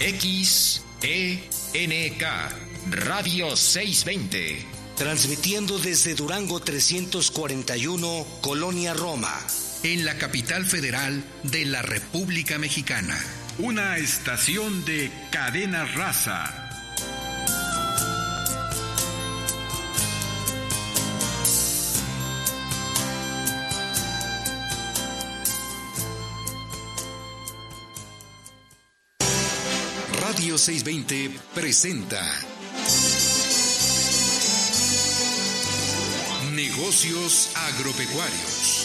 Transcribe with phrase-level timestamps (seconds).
[0.00, 0.82] XENK
[2.90, 4.64] Radio 620.
[4.96, 9.38] Transmitiendo desde Durango 341, Colonia Roma.
[9.82, 13.22] En la capital federal de la República Mexicana.
[13.58, 16.59] Una estación de cadena raza
[30.60, 32.20] 620 presenta
[36.52, 38.84] Negocios Agropecuarios.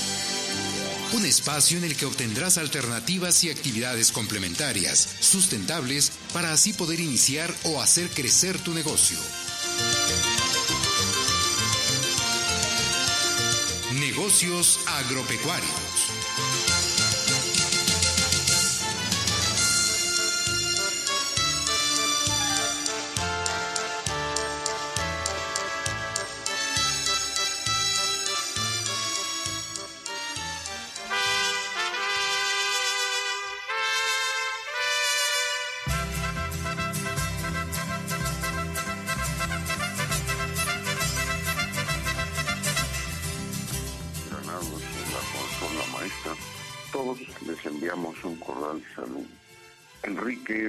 [1.11, 7.53] Un espacio en el que obtendrás alternativas y actividades complementarias, sustentables, para así poder iniciar
[7.65, 9.17] o hacer crecer tu negocio.
[13.99, 15.84] Negocios Agropecuarios.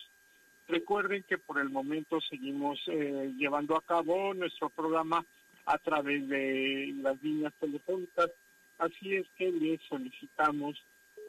[0.67, 5.25] Recuerden que por el momento seguimos eh, llevando a cabo nuestro programa
[5.65, 8.29] a través de las líneas telefónicas,
[8.77, 10.81] así es que les solicitamos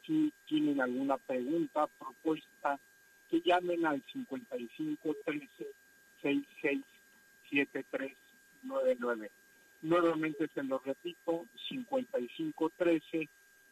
[0.05, 2.79] si tienen alguna pregunta, propuesta,
[3.29, 5.47] que llamen al 55 13
[6.21, 6.81] 66
[7.49, 9.42] 7399.
[9.83, 13.29] Nuevamente se lo repito, 5513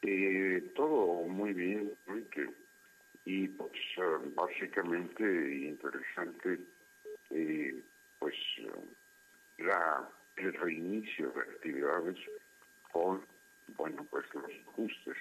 [0.03, 2.49] Eh, todo muy bien, Enrique.
[3.25, 5.25] Y pues eh, básicamente
[5.65, 6.61] interesante,
[8.19, 8.35] pues
[9.57, 12.15] la, el reinicio de actividades
[12.93, 13.21] con,
[13.75, 15.17] bueno, pues los ajustes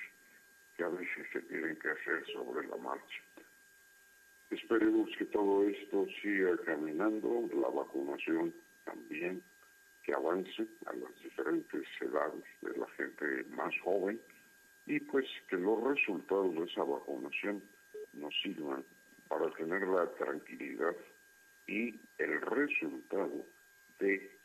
[0.76, 3.22] que a veces se tienen que hacer sobre la marcha.
[4.50, 8.54] Esperemos que todo esto siga caminando, la vacunación
[8.84, 9.42] también,
[10.03, 14.20] que avance a las diferentes edades de la gente más joven
[14.87, 17.60] y pues que los resultados de esa vacunación
[18.12, 18.84] nos sirvan
[19.26, 20.94] para tener la tranquilidad
[21.66, 23.44] y el resultado
[23.98, 24.38] de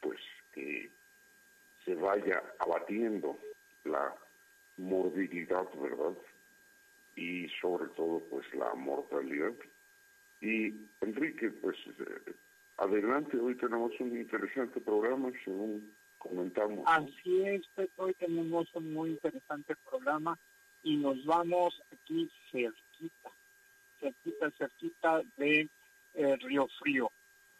[0.00, 0.20] pues
[0.52, 0.90] que
[1.84, 3.36] se vaya abatiendo
[3.84, 4.14] la
[4.80, 6.16] morbilidad, ¿verdad?
[7.16, 9.52] Y sobre todo, pues la mortalidad.
[10.40, 12.32] Y Enrique, pues eh,
[12.78, 16.84] adelante, hoy tenemos un interesante programa, según comentamos.
[16.86, 17.62] Así es,
[17.96, 20.38] hoy tenemos un muy interesante programa
[20.82, 23.30] y nos vamos aquí cerquita,
[24.00, 25.68] cerquita, cerquita de
[26.14, 27.10] eh, Río Frío.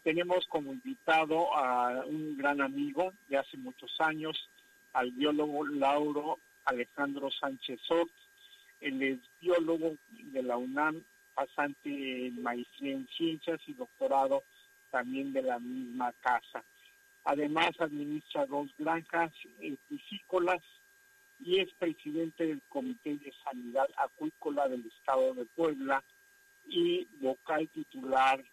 [0.03, 4.49] Tenemos como invitado a un gran amigo de hace muchos años,
[4.93, 8.09] al biólogo Lauro Alejandro Sánchez Sot,
[8.79, 11.03] él es biólogo de la UNAM,
[11.33, 14.43] pasante en maestría en ciencias y doctorado
[14.89, 16.63] también de la misma casa.
[17.23, 19.31] Además administra dos granjas
[19.87, 20.61] piscícolas
[21.39, 26.03] y es presidente del Comité de Sanidad Acuícola del Estado de Puebla
[26.67, 28.43] y vocal titular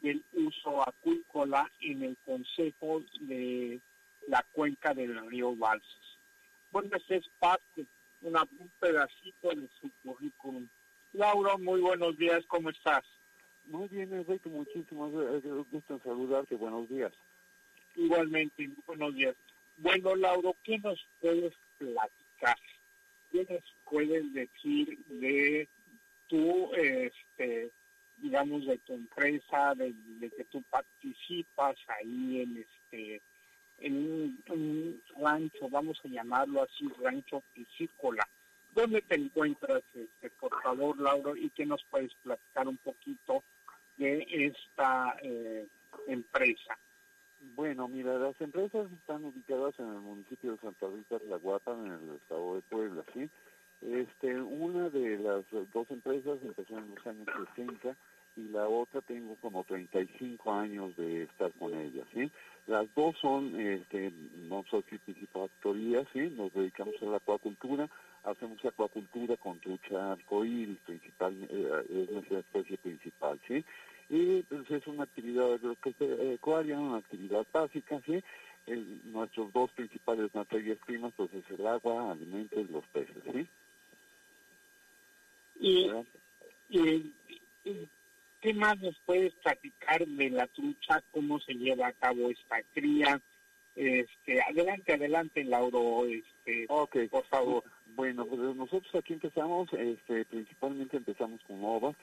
[0.00, 3.80] del uso acuícola en el Consejo de
[4.28, 6.07] la Cuenca del Río Balsas.
[6.70, 7.86] Bueno, ese es parte,
[8.20, 10.68] una, un pedacito de su currículum.
[11.12, 13.04] Laura, muy buenos días, ¿cómo estás?
[13.64, 15.10] Muy bien, Enrique, muchísimo
[15.70, 17.12] gusto en saludarte, buenos días.
[17.94, 19.34] Igualmente, buenos días.
[19.76, 22.56] Bueno, Lauro, ¿qué nos puedes platicar?
[23.30, 25.68] ¿Qué nos puedes decir de
[26.28, 27.70] tu, este,
[28.16, 29.94] digamos, de tu empresa, de,
[30.30, 33.22] que tú participas ahí en este
[33.80, 38.26] en un, rancho, vamos a llamarlo así, rancho piscícola.
[38.74, 43.42] ¿Dónde te encuentras, este, por favor, Lauro, y qué nos puedes platicar un poquito
[43.96, 45.66] de esta eh,
[46.06, 46.78] empresa?
[47.54, 51.72] Bueno, mira, las empresas están ubicadas en el municipio de Santa Rita de la Guapa,
[51.72, 53.28] en el estado de Puebla, ¿sí?
[53.80, 57.96] Este, una de las dos empresas empezó en los años 60
[58.38, 62.30] y la otra tengo como 35 años de estar con ella, ¿sí?
[62.68, 64.12] Las dos son, este,
[64.48, 66.20] no son piscifactorías, ¿sí?
[66.36, 67.88] Nos dedicamos a la acuacultura,
[68.22, 73.64] hacemos acuacultura con trucha arcoíris, principal, eh, es nuestra especie principal, ¿sí?
[74.08, 78.22] Y pues, es una actividad agropecuaria, una actividad básica, ¿sí?
[79.04, 83.48] nuestros dos principales materias primas, pues es el agua, alimentos y los peces, ¿sí?
[85.58, 85.90] Y,
[86.68, 87.14] y,
[88.40, 91.02] ¿Qué más nos puedes platicar de la trucha?
[91.10, 93.20] ¿Cómo se lleva a cabo esta cría?
[93.74, 97.08] Este, adelante, adelante, Lauro, este, okay.
[97.08, 97.64] por favor.
[97.94, 101.96] Bueno, pues nosotros aquí empezamos, este, principalmente empezamos con ovas,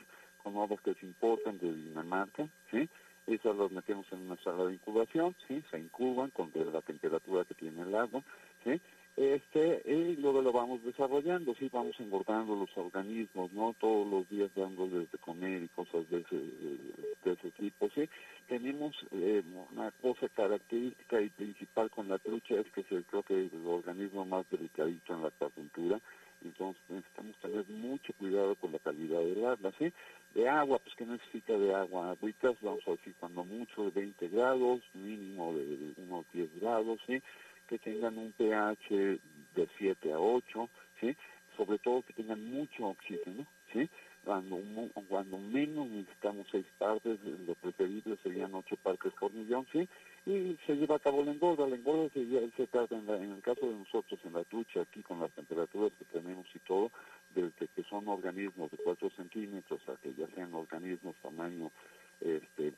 [0.43, 2.89] con ovas que se importan de Dinamarca, ¿sí?
[3.27, 5.63] Esas las metemos en una sala de incubación, ¿sí?
[5.71, 8.23] Se incuban con la temperatura que tiene el agua,
[8.63, 8.79] ¿sí?
[9.17, 13.73] Este y luego lo vamos desarrollando, sí, vamos engordando los organismos, ¿no?
[13.79, 18.09] Todos los días dándoles de comer y cosas de ese, de ese tipo, sí.
[18.47, 19.41] Tenemos eh,
[19.71, 24.25] una cosa característica y principal con la trucha es que es creo que el organismo
[24.25, 26.01] más delicadito en la acuacultura,
[26.44, 29.91] entonces necesitamos tener mucho cuidado con la calidad del agua, ¿sí?
[30.33, 34.27] De agua, pues que necesita de agua, agüitas, vamos a decir cuando mucho de 20
[34.27, 37.21] grados, mínimo de unos 10 grados, ¿sí?
[37.67, 39.19] Que tengan un pH
[39.56, 40.69] de 7 a 8,
[41.00, 41.15] ¿sí?
[41.56, 43.89] sobre todo que tengan mucho oxígeno, ¿sí?
[44.23, 44.59] Cuando,
[45.07, 49.88] cuando menos necesitamos seis partes, lo preferible serían ocho partes por millón, ¿sí?
[50.25, 51.67] Y se lleva a cabo la engorda.
[51.67, 55.19] La engorda se, se en, en, el caso de nosotros, en la ducha, aquí con
[55.19, 56.91] las temperaturas que tenemos y todo,
[57.35, 61.71] desde que son organismos de 4 centímetros a que ya sean organismos tamaño
[62.19, 62.73] este,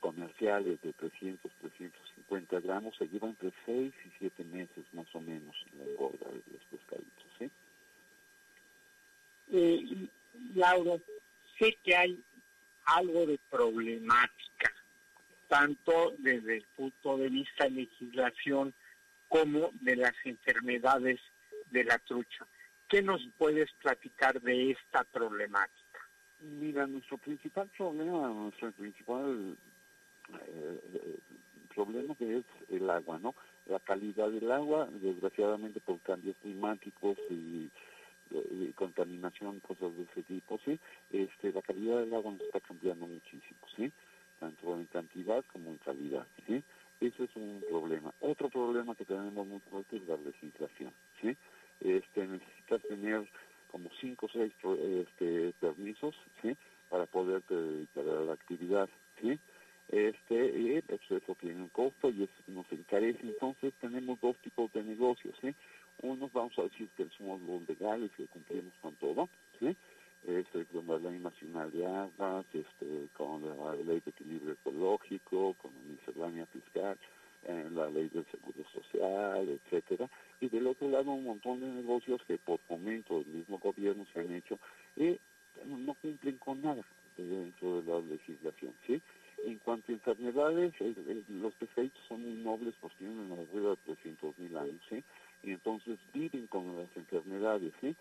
[0.00, 5.56] comerciales de 300, 350 gramos se lleva entre 6 y 7 meses más o menos
[5.76, 7.50] la engorda de los pescaditos, ¿sí?
[9.50, 10.08] Eh,
[10.54, 10.98] Laura,
[11.58, 12.22] sé que hay
[12.84, 14.72] algo de problemática,
[15.48, 18.74] tanto desde el punto de vista de legislación
[19.28, 21.20] como de las enfermedades
[21.70, 22.46] de la trucha.
[22.88, 26.00] ¿Qué nos puedes platicar de esta problemática?
[26.40, 29.56] Mira, nuestro principal problema, nuestro principal
[30.46, 31.18] eh,
[31.78, 33.34] problema que es el agua, ¿no?
[33.66, 37.70] La calidad del agua, desgraciadamente por cambios climáticos y,
[38.74, 40.78] contaminación, cosas de ese tipo, ¿sí?
[41.10, 43.92] Este, la calidad del agua nos está cambiando muchísimo, ¿sí?
[44.38, 46.62] Tanto en cantidad como en calidad, ¿sí?
[47.00, 48.12] Ese es un problema.
[48.20, 51.36] Otro problema que tenemos muy fuerte es la legislación, ¿sí?
[51.80, 53.26] Este, necesitas tener
[53.70, 54.52] como cinco o seis
[55.06, 56.56] este, permisos, ¿sí?
[56.90, 58.88] Para poder dedicar a la actividad,
[59.20, 59.38] ¿sí?
[59.88, 63.20] Este y eso tiene un costo y eso nos encarece.
[63.22, 65.34] Entonces tenemos dos tipos de negocios.
[65.40, 65.54] ¿sí?
[66.02, 69.28] Unos vamos a decir que somos los legales, que cumplimos con todo,
[69.58, 69.74] ¿sí?
[70.26, 75.72] este, con la Ley Nacional de Aguas, este, con la Ley de Equilibrio Ecológico, con
[75.72, 76.98] la miscelánea fiscal,
[77.44, 80.08] eh, la Ley del Seguro Social, etcétera.
[80.40, 84.20] Y del otro lado un montón de negocios que por momento del mismo gobierno se
[84.20, 84.58] han hecho
[84.96, 85.18] y
[85.66, 86.84] no cumplen con nada
[87.16, 89.00] dentro de la legislación, ¿sí?
[89.44, 90.74] En cuanto a enfermedades,
[91.28, 95.02] los pescaditos son muy nobles, pues tienen una vida de 300 mil años, ¿sí?
[95.42, 97.96] Y entonces viven con las enfermedades, ¿sí?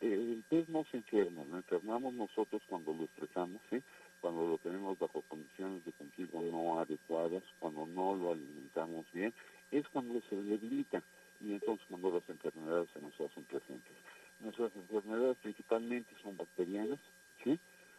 [0.00, 3.82] el pez no se enferma, lo enfermamos nosotros cuando lo estresamos, ¿sí?
[4.20, 9.32] Cuando lo tenemos bajo condiciones de cultivo no adecuadas, cuando no lo alimentamos bien,
[9.70, 11.02] es cuando se debilita
[11.40, 13.92] y entonces cuando las enfermedades se nos hacen presentes.
[14.40, 17.00] Nuestras enfermedades principalmente son bacterianas,
[17.42, 17.58] ¿sí?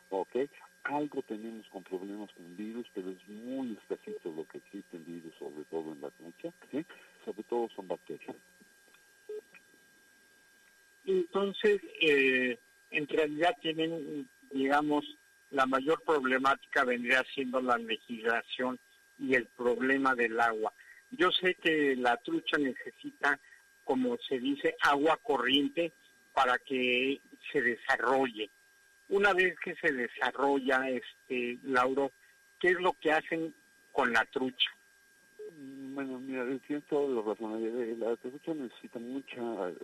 [0.09, 0.35] ¿Ok?
[0.85, 5.63] Algo tenemos con problemas con virus, pero es muy escasito lo que existen virus, sobre
[5.65, 6.85] todo en la trucha, ¿sí?
[7.23, 8.35] sobre todo son bacterias.
[11.05, 12.57] Entonces, eh,
[12.91, 15.05] en realidad tienen, digamos,
[15.51, 18.79] la mayor problemática vendría siendo la legislación
[19.19, 20.73] y el problema del agua.
[21.11, 23.39] Yo sé que la trucha necesita,
[23.83, 25.93] como se dice, agua corriente
[26.33, 28.49] para que se desarrolle
[29.15, 32.11] una vez que se desarrolla, este, Lauro,
[32.59, 33.53] ¿qué es lo que hacen
[33.93, 34.69] con la trucha?
[35.57, 37.99] Bueno, mira, tienes toda la razón.
[37.99, 39.41] La trucha necesita mucha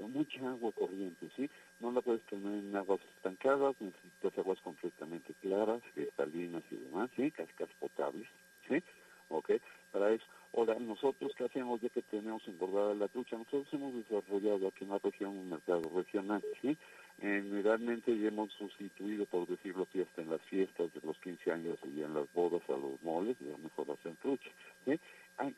[0.10, 1.50] mucha agua corriente, ¿sí?
[1.80, 7.32] No la puedes tener en aguas estancadas, necesitas aguas completamente claras, cristalinas y demás, ¿sí?
[7.32, 8.28] Cascas potables,
[8.68, 8.84] ¿sí?
[9.30, 9.52] ¿Ok?
[9.92, 10.26] Para eso.
[10.54, 13.38] Ahora, nosotros, ¿qué hacemos ya que tenemos engordada la trucha?
[13.38, 16.78] Nosotros hemos desarrollado aquí en la región un mercado regional, ¿sí?
[17.22, 22.02] Generalmente ya hemos sustituido, por decirlo hasta en las fiestas de los 15 años y
[22.02, 24.50] en las bodas a los moles, ya mejor hacen trucha,
[24.86, 25.00] ¿sí?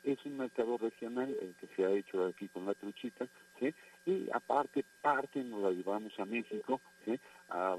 [0.03, 3.27] es un mercado regional el que se ha hecho aquí con la truchita,
[3.59, 3.73] ¿sí?
[4.05, 7.19] Y aparte, parte nos la llevamos a México, ¿sí?
[7.49, 7.75] A,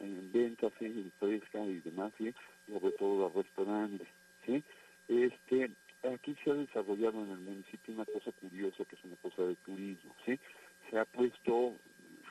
[0.00, 1.10] en ventas, ¿sí?
[1.18, 2.32] fresca y demás, ¿sí?
[2.66, 4.08] Sobre todo a restaurantes,
[4.44, 4.62] ¿sí?
[5.08, 5.70] Este,
[6.12, 9.54] aquí se ha desarrollado en el municipio una cosa curiosa que es una cosa de
[9.56, 10.38] turismo, ¿sí?
[10.90, 11.74] Se ha puesto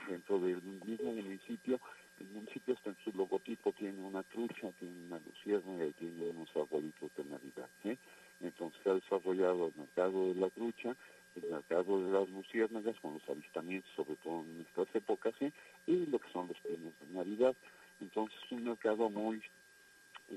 [0.07, 1.79] dentro del mismo municipio,
[2.19, 6.49] el municipio hasta en su logotipo tiene una trucha, tiene una lucierna y tiene unos
[6.55, 7.97] arbolitos de Navidad, ¿sí?
[8.41, 10.95] Entonces ha desarrollado el mercado de la trucha,
[11.35, 15.51] el mercado de las luciérnagas con los avistamientos, sobre todo en estas épocas, ¿sí?
[15.87, 17.55] y lo que son los premios de Navidad.
[17.99, 19.41] Entonces es un mercado muy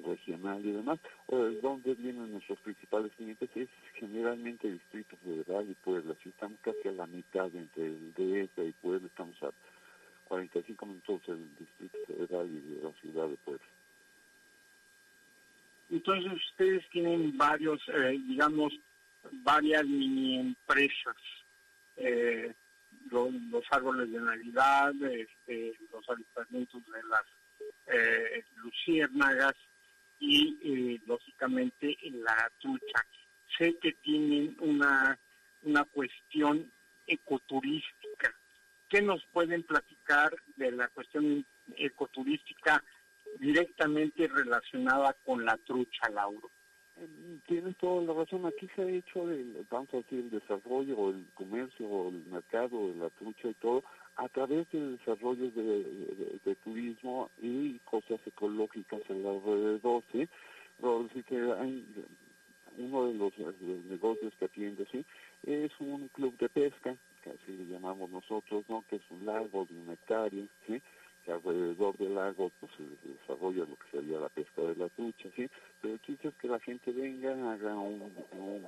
[0.04, 0.99] regional y demás.
[1.28, 3.49] ¿De dónde vienen nuestros principales clientes?
[3.54, 6.14] Es generalmente Distrito Federal y Puebla.
[6.23, 9.50] Si estamos casi a la mitad entre el DF y Puebla, estamos a
[10.25, 13.66] 45 minutos del Distrito Federal y de la ciudad de Puebla.
[15.90, 18.78] Entonces ustedes tienen varios, eh, digamos,
[19.42, 21.16] varias mini empresas,
[21.97, 22.52] eh,
[23.11, 27.25] los, árboles de Navidad, este, los avistamientos de las
[27.87, 29.54] eh, luciérnagas
[30.19, 33.07] y lógicamente la trucha.
[33.57, 35.19] Sé que tienen una,
[35.63, 36.71] una cuestión
[37.07, 38.35] ecoturística.
[38.89, 41.45] ¿Qué nos pueden platicar de la cuestión
[41.77, 42.83] ecoturística
[43.39, 46.51] directamente relacionada con la trucha, Lauro.
[47.47, 48.47] Tienes toda la razón.
[48.47, 52.97] Aquí se ha hecho, el, vamos a decir, el desarrollo, el comercio, el mercado de
[52.97, 53.85] la trucha y todo,
[54.19, 60.29] a través del desarrollo de, turismo y cosas ecológicas alrededor, ¿sí?
[61.27, 61.87] Que hay
[62.77, 63.33] uno de los,
[63.87, 65.05] negocios que atiende, ¿sí?
[65.45, 68.85] Es un club de pesca, que así le llamamos nosotros, ¿no?
[68.89, 70.83] Que es un lago de un hectárea, ¿sí?
[71.33, 75.49] alrededor del lago pues, se desarrolla lo que sería la pesca de la trucha, ¿sí?
[75.81, 78.01] Pero el chiste es que la gente venga, haga un,
[78.33, 78.67] un,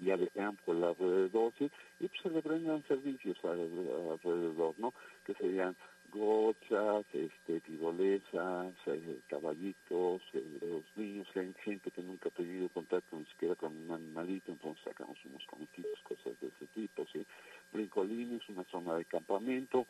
[0.00, 1.70] día de campo alrededor, ¿sí?
[2.00, 4.92] Y pues se le brindan servicios alrededor, ¿no?
[5.24, 5.76] Que serían
[6.10, 11.26] gochas, este, tirolesas, eh, caballitos, eh, los niños,
[11.62, 16.00] gente que nunca ha tenido contacto ni siquiera con un animalito, entonces sacamos unos comiquitos,
[16.04, 17.26] cosas de ese tipo, ¿sí?
[17.72, 19.86] Brincolines, una zona de campamento,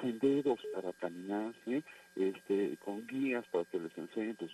[0.00, 1.54] senderos para caminar,
[2.16, 4.50] este, con guías para que les enseñen pues,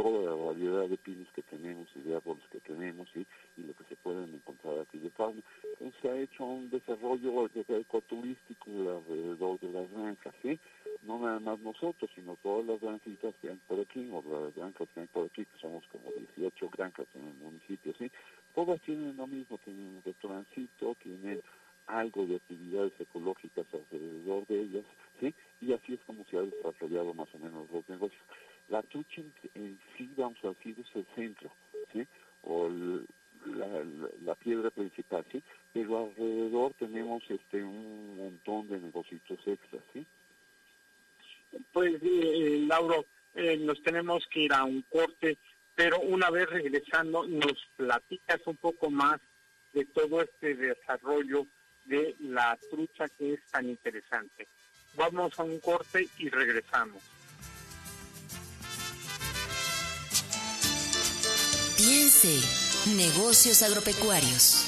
[0.00, 3.26] toda la variedad de pinos que tenemos y de árboles que tenemos y
[3.62, 5.42] lo que se pueden encontrar aquí de fauna.
[6.00, 10.58] Se ha hecho un desarrollo ecoturístico alrededor de las granjas, ¿sí?
[11.02, 14.88] no nada más nosotros, sino todas las granjitas que hay por aquí, o las granjas
[14.94, 18.10] que hay por aquí, que somos como 18 granjas en el municipio, ¿sí?
[18.54, 21.42] todas tienen lo mismo, tienen un restaurancito, tienen
[21.86, 24.84] algo de actividades ecológicas alrededor de ellas,
[25.18, 25.34] ¿sí?
[25.60, 28.22] Y así es como se ha desarrollado más o menos los negocios.
[28.70, 29.20] La trucha
[29.54, 31.50] en, sí, vamos a decir, es el centro,
[31.92, 32.06] ¿sí?
[32.42, 32.70] O
[34.24, 35.42] la, piedra principal, ¿sí?
[35.72, 40.06] Pero alrededor tenemos este un montón de negocios extras, ¿sí?
[41.72, 45.36] Pues, eh, Lauro, eh, nos tenemos que ir a un corte,
[45.74, 49.20] pero una vez regresando, nos platicas un poco más
[49.72, 51.46] de todo este desarrollo
[51.86, 54.46] de la trucha que es tan interesante.
[54.96, 57.19] Vamos a un corte y regresamos.
[61.82, 62.38] Piense,
[62.94, 64.66] negocios agropecuarios.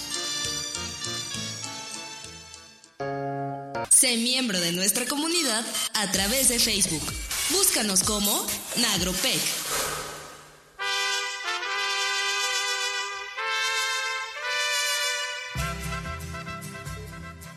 [3.90, 7.02] Sé miembro de nuestra comunidad a través de Facebook.
[7.50, 8.46] Búscanos como
[8.80, 9.42] Nagropec.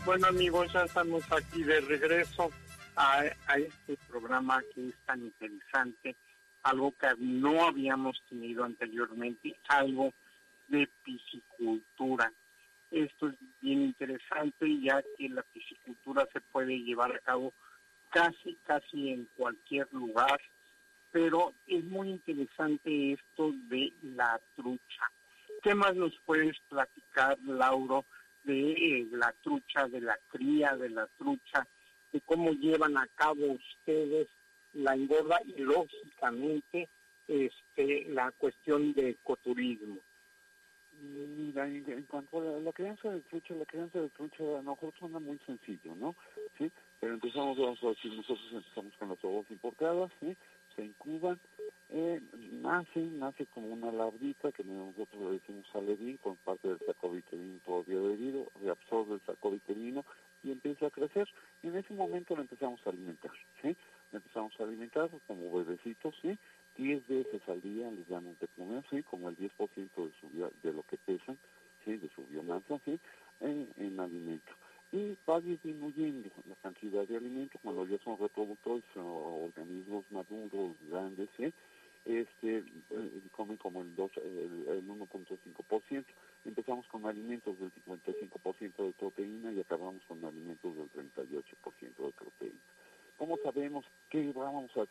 [0.05, 2.51] Bueno amigos, ya estamos aquí de regreso
[2.97, 3.23] a,
[3.55, 6.17] este programa que es tan interesante,
[6.65, 10.11] algo que no habíamos tenido anteriormente, algo
[10.67, 12.31] de piscicultura.
[12.89, 17.53] Esto es bien interesante ya que la piscicultura se puede llevar a cabo
[18.09, 20.41] casi, casi en cualquier lugar,
[21.11, 25.11] pero es muy interesante esto de la trucha.
[25.61, 28.05] ¿Qué más nos puedes platicar, Lauro,
[28.43, 31.67] de eh, la trucha, de la cría de la trucha,
[32.11, 34.27] de cómo llevan a cabo ustedes
[34.75, 36.89] la engorda y lógicamente
[37.27, 39.97] este, la cuestión de ecoturismo.
[41.01, 44.93] Mira, en, cuanto a la, crianza de trucha, la crianza de trucha a lo mejor
[44.97, 46.15] suena muy sencillo, ¿no?
[46.57, 50.37] Sí, pero empezamos, vamos a decir, nosotros empezamos con las ovas importadas, ¿sí?
[50.75, 51.39] Se incuban,
[51.89, 52.21] eh,
[52.61, 57.59] nace, nace como una larvita que nosotros le decimos alevín con parte del saco viterino
[57.65, 60.05] todavía adherido, reabsorbe el saco viterino
[60.43, 61.27] y empieza a crecer.
[61.61, 63.75] Y en ese momento lo empezamos a alimentar, ¿sí?
[64.11, 66.37] Empezamos a alimentar como bebecitos, ¿sí?
[66.77, 69.03] 10 veces al día les damos de comer, ¿sí?
[69.03, 71.37] Como el 10% de, su, de lo que pesan,
[71.83, 71.97] ¿sí?
[71.97, 72.99] De su biomasa, ¿sí?
[73.39, 74.51] En, en alimento.
[74.91, 81.29] Y va disminuyendo la cantidad de alimentos cuando ya son reproductores o organismos maduros, grandes,
[81.37, 81.53] ¿sí?
[82.05, 86.05] este, eh, comen como el, el, el 1.5%.
[86.45, 92.59] Empezamos con alimentos del 55% de proteína y acabamos con alimentos del 38% de proteína.
[93.17, 94.85] ¿Cómo sabemos qué vamos a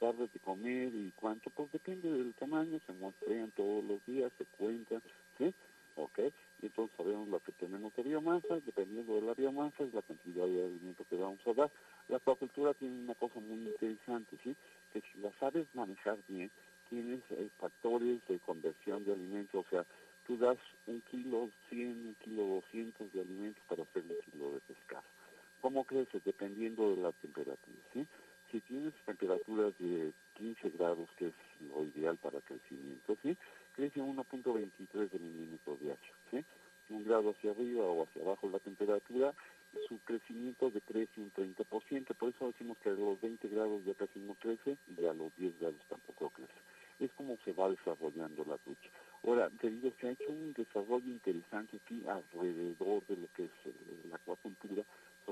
[0.00, 1.50] darle de comer y cuánto?
[1.50, 5.02] Pues depende del tamaño, se muestran todos los días, se cuentan,
[5.36, 5.52] ¿sí?
[5.96, 6.18] ¿Ok?
[6.62, 10.46] Y entonces sabemos lo que tenemos de biomasa, dependiendo de la biomasa es la cantidad
[10.46, 11.70] de alimento que vamos a dar.
[12.08, 14.54] La acuacultura tiene una cosa muy interesante, ¿sí?
[14.92, 16.50] Que si la sabes manejar bien,
[16.88, 19.84] tienes eh, factores de conversión de alimentos, o sea,
[20.26, 24.60] tú das un kilo 100, un kilo 200 de alimentos para hacer un kilo de
[24.60, 25.04] pescado.
[25.60, 26.20] ¿Cómo crece?
[26.24, 28.06] Dependiendo de la temperatura, ¿sí?
[28.50, 31.34] Si tienes temperaturas de 15 grados, que es
[31.68, 33.36] lo ideal para crecimiento, ¿sí?
[33.74, 35.96] Crece 1.23 de milímetros de
[36.30, 36.44] ¿sí?
[36.88, 39.32] Un grado hacia arriba o hacia abajo la temperatura,
[39.88, 44.18] su crecimiento decrece un 30%, por eso decimos que a los 20 grados ya casi
[44.18, 46.52] no crece y a los 10 grados tampoco crece.
[46.98, 48.90] Es como se va desarrollando la trucha.
[49.22, 53.72] Ahora, debido se ha hecho un desarrollo interesante aquí alrededor de lo que es eh,
[54.08, 54.82] la acuacultura,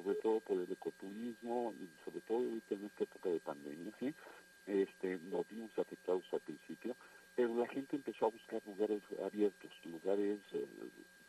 [0.02, 4.14] sobre todo por el ecoturismo y sobre todo ahorita en esta época de pandemia, ¿sí?
[4.66, 6.94] este, nos vimos afectados al principio,
[7.34, 10.66] pero la gente empezó a buscar lugares abiertos, lugares eh,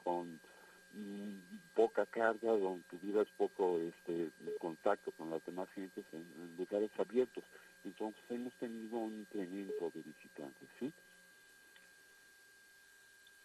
[0.03, 0.39] con
[0.93, 1.39] mm,
[1.73, 6.25] poca carga, donde tuvieras poco este, contacto con las demás gentes en,
[6.57, 7.43] lugares abiertos.
[7.83, 10.91] Entonces hemos tenido un incremento de visitantes, ¿sí?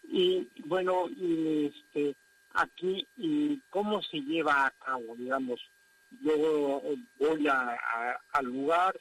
[0.07, 2.15] Y bueno, este,
[2.55, 5.59] aquí y cómo se lleva a cabo, digamos,
[6.21, 6.81] yo
[7.19, 7.77] voy a,
[8.31, 8.97] al lugar,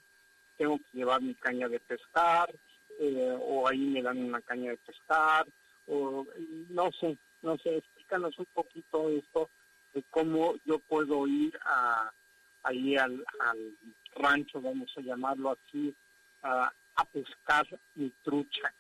[0.56, 2.54] tengo que llevar mi caña de pescar,
[2.98, 5.46] eh, o ahí me dan una caña de pescar,
[5.86, 6.26] o
[6.70, 9.50] no sé, no sé, explícanos un poquito esto
[9.92, 12.10] de cómo yo puedo ir a
[12.62, 13.22] ahí al,
[14.16, 15.94] rancho, vamos a llamarlo así,
[16.42, 18.72] a pescar mi trucha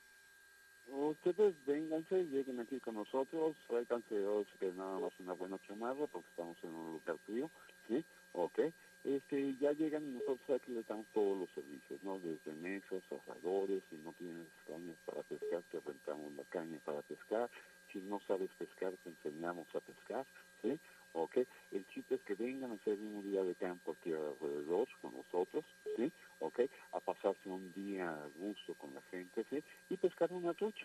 [0.88, 4.14] ustedes vénganse, lleguen aquí con nosotros, tráiganse
[4.58, 7.50] que nada más una buena chamarra porque estamos en un lugar frío,
[7.88, 8.04] ¿sí?
[8.32, 8.58] Ok.
[9.04, 12.18] Este, ya llegan y nosotros aquí les damos todos los servicios, ¿no?
[12.18, 17.50] Desde mesas, asadores, si no tienes cañas para pescar, te rentamos la caña para pescar,
[17.92, 20.24] si no sabes pescar, te enseñamos a pescar,
[20.62, 20.80] ¿sí?
[21.14, 21.38] Ok.
[21.70, 25.64] El chiste es que vengan a hacer un día de campo aquí alrededor con nosotros,
[25.96, 26.12] ¿sí?
[26.40, 26.60] ¿ok?
[26.92, 29.62] A pasarse un día a gusto con la gente, ¿sí?
[29.90, 30.84] Y pescar una trucha,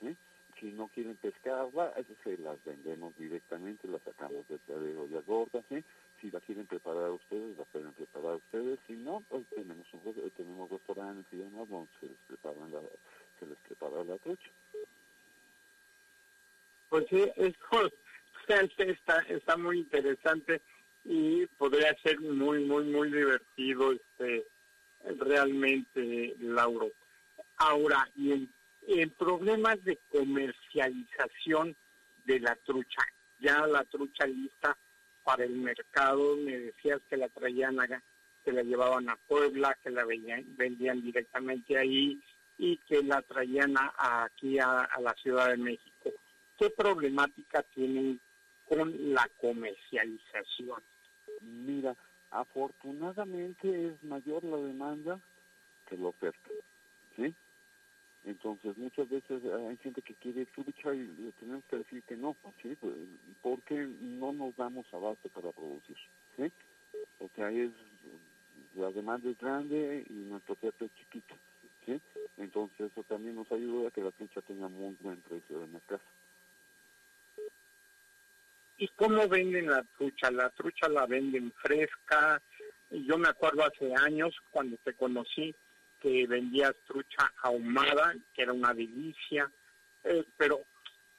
[0.00, 0.16] ¿sí?
[0.58, 5.84] Si no quieren pescarla, se las vendemos directamente, las sacamos de de olla gorda, ¿sí?
[6.20, 8.80] Si la quieren preparar ustedes, la pueden preparar ustedes.
[8.86, 12.80] Si no, pues tenemos un, tenemos restaurantes y demás donde se les preparan la,
[13.38, 14.50] se les prepara la trucha.
[16.88, 17.30] Pues sí,
[18.48, 20.60] está, está muy interesante
[21.04, 24.44] y podría ser muy, muy, muy divertido este
[25.18, 26.90] realmente, Lauro.
[27.56, 28.32] Ahora, y
[28.86, 31.76] en, problemas de comercialización
[32.24, 33.02] de la trucha,
[33.38, 34.76] ya la trucha lista
[35.22, 37.76] para el mercado, me decías que la traían
[38.44, 42.20] que la llevaban a Puebla, que la vendían, directamente ahí
[42.58, 46.12] y que la traían aquí a, a la Ciudad de México.
[46.58, 48.20] ¿Qué problemática tienen
[48.76, 50.82] con la comercialización?
[51.40, 51.96] Mira,
[52.30, 55.20] afortunadamente es mayor la demanda
[55.86, 56.50] que la oferta,
[57.16, 57.34] ¿sí?
[58.24, 62.74] Entonces muchas veces hay gente que quiere trucha y tenemos que decir que no, ¿sí?
[62.80, 62.94] Pues,
[63.42, 65.96] porque no nos damos abasto para producir,
[66.36, 66.50] ¿sí?
[67.20, 67.70] O sea, es,
[68.74, 71.34] la demanda es grande y nuestra oferta es chiquita,
[71.84, 72.00] ¿sí?
[72.38, 76.00] Entonces eso también nos ayuda a que la trucha tenga muy buen precio de mercado.
[78.76, 80.30] ¿Y cómo venden la trucha?
[80.30, 82.40] La trucha la venden fresca.
[82.90, 85.54] Yo me acuerdo hace años cuando te conocí
[86.00, 89.50] que vendías trucha ahumada, que era una delicia.
[90.04, 90.60] Eh, pero,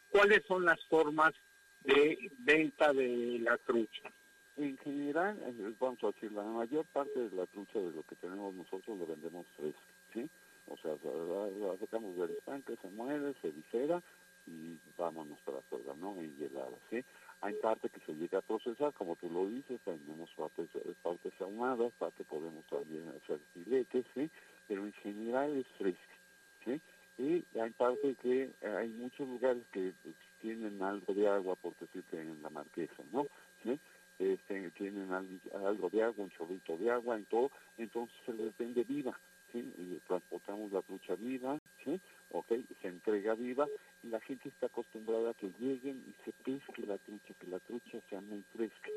[0.09, 1.33] ¿cuáles son las formas
[1.81, 4.11] de venta de la trucha?
[4.57, 5.37] En general,
[5.79, 9.05] vamos a decir, la mayor parte de la trucha de lo que tenemos nosotros lo
[9.05, 9.81] vendemos fresca,
[10.13, 10.29] ¿sí?
[10.67, 14.01] O sea, la, sacamos del estanque, se mueve, se visera
[14.47, 16.15] y vámonos para afuera, ¿no?
[16.19, 17.03] En helada, ¿sí?
[17.45, 20.67] Hay parte que se llega a procesar, como tú lo dices, tenemos partes,
[21.03, 24.31] partes ahumadas, parte podemos también hacer filetes, ¿sí?
[24.67, 26.15] Pero en general es fresca,
[26.63, 26.81] ¿sí?
[27.19, 29.93] Y hay parte que hay muchos lugares que
[30.41, 33.27] tienen algo de agua, por decirte en la marquesa, ¿no?
[33.61, 33.79] ¿Sí?
[34.17, 38.83] Este, tienen algo de agua, un chorrito de agua, en todo, entonces se les vende
[38.85, 39.19] viva,
[39.51, 39.59] ¿sí?
[39.77, 42.01] Y transportamos la trucha viva, ¿sí?
[42.37, 43.65] Ok, se entrega viva
[44.03, 47.59] y la gente está acostumbrada a que lleguen y se pesque la trucha, que la
[47.59, 48.89] trucha sea muy fresca,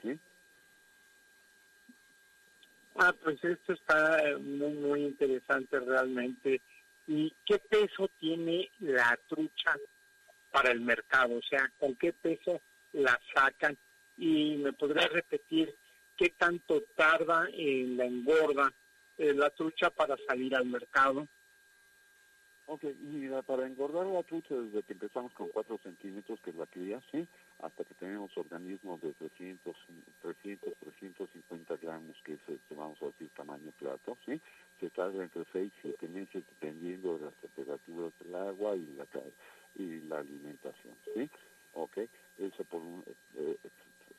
[0.00, 0.16] ¿sí?
[2.94, 6.60] Ah, pues esto está muy, muy interesante realmente.
[7.08, 9.76] ¿Y qué peso tiene la trucha
[10.52, 11.36] para el mercado?
[11.36, 12.60] O sea, ¿con qué peso
[12.92, 13.76] la sacan?
[14.16, 15.74] Y me podría repetir
[16.16, 18.72] qué tanto tarda en la engorda
[19.16, 21.26] eh, la trucha para salir al mercado.
[22.70, 26.66] Ok, mira, para engordar la trucha desde que empezamos con 4 centímetros, que es la
[26.66, 27.26] cría, ¿sí?
[27.60, 29.74] Hasta que tenemos organismos de 300,
[30.20, 34.38] 300, 350 gramos, que es, este, vamos a decir, tamaño plato, ¿sí?
[34.80, 39.06] Se tarda entre 6 y 7 meses dependiendo de las temperaturas del agua y la,
[39.74, 41.30] y la alimentación, ¿sí?
[41.72, 41.96] Ok,
[42.36, 43.02] eso por un,
[43.34, 43.70] eh, eh,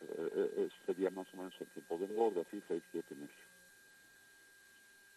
[0.02, 2.64] eh, sería más o menos el tiempo de engorda, ¿sí?
[2.68, 3.36] 6, 7 meses.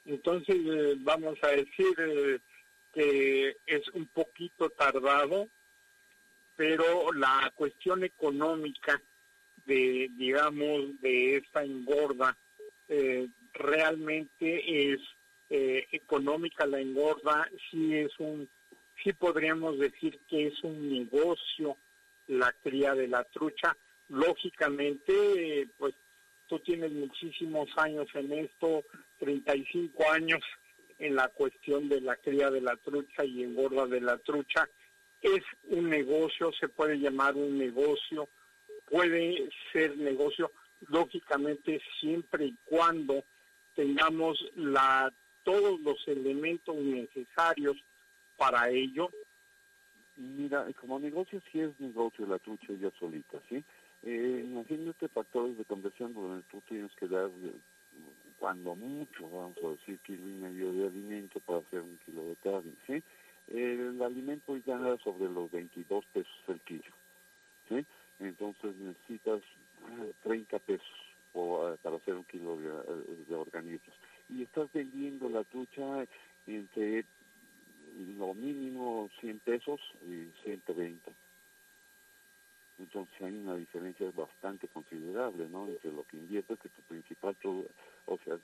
[0.04, 2.42] Entonces, vamos a decir
[2.92, 5.48] que es un poquito tardado,
[6.56, 9.00] pero la cuestión económica
[9.64, 12.36] de, digamos, de esta engorda,
[12.88, 15.00] eh, realmente es
[15.50, 18.48] eh, económica la engorda, sí es un,
[19.02, 21.76] sí podríamos decir que es un negocio
[22.28, 23.76] la cría de la trucha.
[24.08, 25.94] Lógicamente, pues
[26.46, 28.84] tú tienes muchísimos años en esto,
[29.18, 30.40] 35 años,
[31.02, 34.68] en la cuestión de la cría de la trucha y engorda de la trucha.
[35.20, 38.28] Es un negocio, se puede llamar un negocio,
[38.86, 40.52] puede ser negocio,
[40.88, 43.24] lógicamente siempre y cuando
[43.74, 45.12] tengamos la,
[45.42, 47.76] todos los elementos necesarios
[48.36, 49.10] para ello.
[50.16, 53.64] Mira, como negocio sí es negocio la trucha ya solita, ¿sí?
[54.04, 57.30] Eh, imagínate factores de conversión donde tú tienes que dar
[58.42, 62.34] cuando mucho, vamos a decir, kilo y medio de alimento para hacer un kilo de
[62.42, 62.72] carne.
[63.46, 66.92] El alimento ya anda sobre los 22 pesos el kilo,
[67.68, 67.86] ¿sí?
[68.18, 69.42] Entonces necesitas
[70.24, 70.90] 30 ah, pesos
[71.36, 73.94] ah, para hacer un kilo de, de organismos.
[74.28, 76.04] Y estás vendiendo la trucha
[76.48, 77.06] entre
[78.18, 81.12] lo mínimo 100 pesos y 120.
[82.78, 85.68] Entonces hay una diferencia bastante considerable, ¿no?
[85.68, 87.36] Entre lo que inviertes, que tu principal,
[88.06, 88.38] o sea,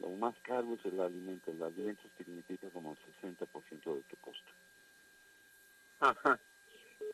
[0.00, 1.50] lo más caro es el alimento.
[1.50, 4.52] El alimento significa como el 60% de tu costo.
[6.00, 6.38] Ajá.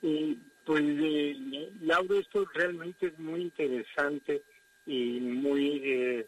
[0.02, 4.42] Y pues, eh, Laura, esto realmente es muy interesante
[4.86, 6.26] y muy, eh,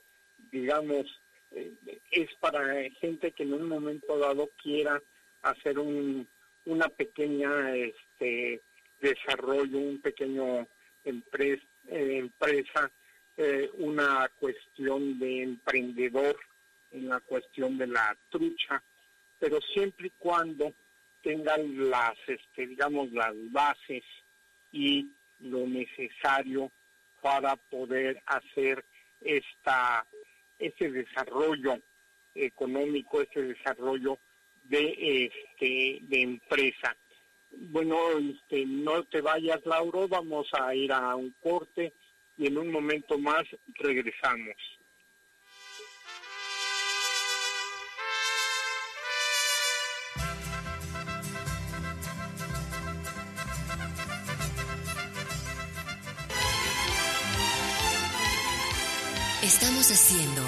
[0.51, 1.07] digamos,
[1.53, 1.73] eh,
[2.11, 5.03] es para gente que en un momento dado quiera
[5.43, 6.27] hacer un,
[6.67, 8.61] una pequeña este,
[9.01, 10.67] desarrollo, un pequeño
[11.05, 12.91] empresa, eh, empresa
[13.37, 16.37] eh, una cuestión de emprendedor
[16.91, 18.83] en la cuestión de la trucha,
[19.39, 20.75] pero siempre y cuando
[21.23, 24.05] tengan las, este, digamos, las bases
[24.73, 25.09] y
[25.39, 26.71] lo necesario
[27.23, 28.85] para poder hacer
[29.21, 30.07] esta,
[30.59, 31.79] este desarrollo
[32.35, 34.19] económico, este desarrollo
[34.65, 36.97] de, este, de empresa.
[37.53, 41.95] Bueno, este, no te vayas, Lauro, vamos a ir a un corte
[42.37, 44.57] y en un momento más regresamos.
[59.43, 60.43] Estamos haciendo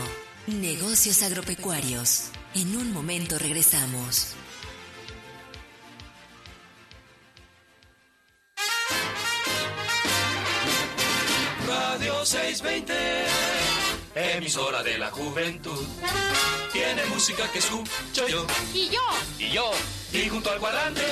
[0.46, 2.30] negocios agropecuarios.
[2.54, 4.36] En un momento regresamos.
[12.32, 12.94] 620,
[14.14, 15.86] emisora de la juventud.
[16.72, 18.46] Tiene música que escucho yo.
[18.72, 19.02] Y yo.
[19.38, 19.70] Y yo.
[20.14, 21.02] Y junto al cuadrante,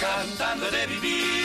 [0.00, 1.44] cantando de vivir.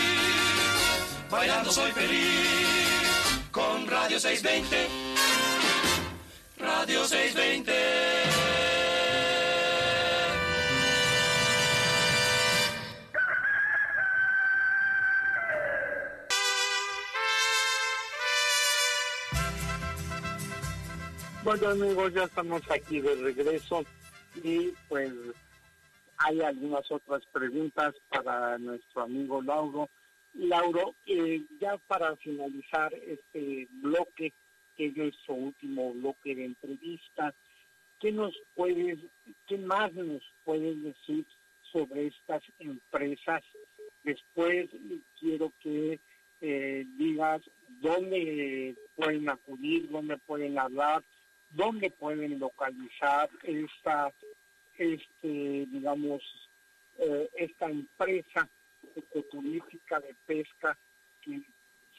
[1.31, 3.49] Bailando soy feliz.
[3.49, 4.87] Con Radio 620.
[6.59, 8.34] Radio 620.
[21.45, 23.85] Bueno amigos, ya estamos aquí de regreso
[24.43, 25.13] y pues
[26.17, 29.87] hay algunas otras preguntas para nuestro amigo Lauro.
[30.33, 34.33] Lauro, eh, ya para finalizar este bloque,
[34.75, 37.31] que es nuestro último bloque de entrevista,
[37.99, 38.97] ¿qué nos puedes,
[39.45, 41.27] qué más nos puedes decir
[41.71, 43.43] sobre estas empresas?
[44.03, 44.67] Después
[45.19, 45.99] quiero que
[46.41, 47.43] eh, digas
[47.81, 51.03] dónde pueden acudir, dónde pueden hablar,
[51.55, 54.11] dónde pueden localizar esta,
[54.77, 56.21] este, digamos,
[56.97, 58.47] eh, esta empresa
[58.95, 60.77] ecoturística de pesca
[61.21, 61.41] que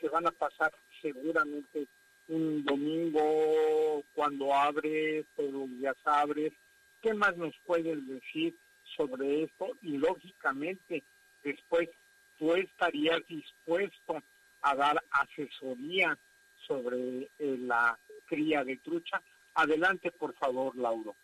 [0.00, 1.86] se van a pasar seguramente
[2.28, 6.52] un domingo cuando abres, los días abres.
[7.02, 8.54] ¿Qué más nos puedes decir
[8.96, 9.76] sobre esto?
[9.82, 11.02] Y lógicamente,
[11.42, 11.88] después
[12.38, 14.22] tú estarías dispuesto
[14.62, 16.18] a dar asesoría
[16.66, 19.22] sobre eh, la cría de trucha.
[19.56, 21.16] Adelante, por favor, Lauro.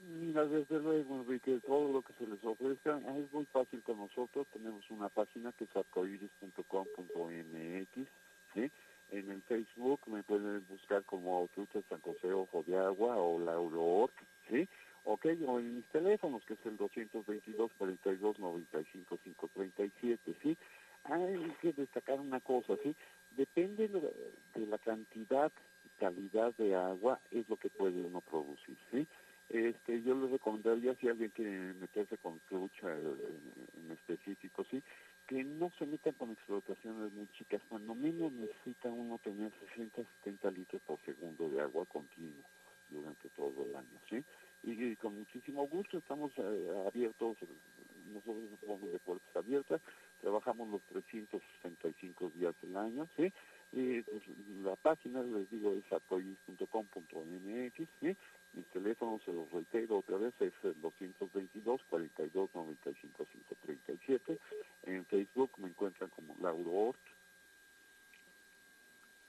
[0.00, 4.46] Mira, desde luego, Enrique, todo lo que se les ofrezca es muy fácil con nosotros.
[4.52, 8.08] Tenemos una página que es arcoiris.com.mx,
[8.52, 8.70] ¿sí?
[9.08, 13.82] En el Facebook me pueden buscar como Trucha San José Ojo de Agua o Lauro
[13.82, 14.12] Orc,
[14.50, 14.68] ¿sí?
[15.04, 20.58] Ok, o en mis teléfonos, que es el 222 42 95 537, ¿sí?
[21.04, 22.94] Hay que destacar una cosa, ¿sí?
[23.30, 25.50] Depende de la cantidad
[25.98, 29.06] calidad de agua, es lo que puede uno producir, ¿sí?
[29.48, 34.82] Este, yo les recomendaría si alguien quiere meterse con trucha en específico, sí,
[35.26, 40.50] que no se metan con explotaciones muy chicas, cuando menos necesita uno tener 60, 70
[40.50, 42.44] litros por segundo de agua continuo
[42.90, 44.24] durante todo el año, ¿sí?
[44.62, 47.36] Y, con muchísimo gusto estamos eh, abiertos,
[48.06, 49.80] nosotros somos de puertas abiertas,
[50.20, 53.32] trabajamos los 365 días del año, ¿sí?
[53.72, 54.22] Y pues,
[54.62, 58.16] la página, les digo, es atoyis.com.mx.
[58.54, 64.38] Mi teléfono, se los reitero otra vez, es el 222 42 95 537.
[64.84, 66.98] En Facebook me encuentran como Lauro Ort.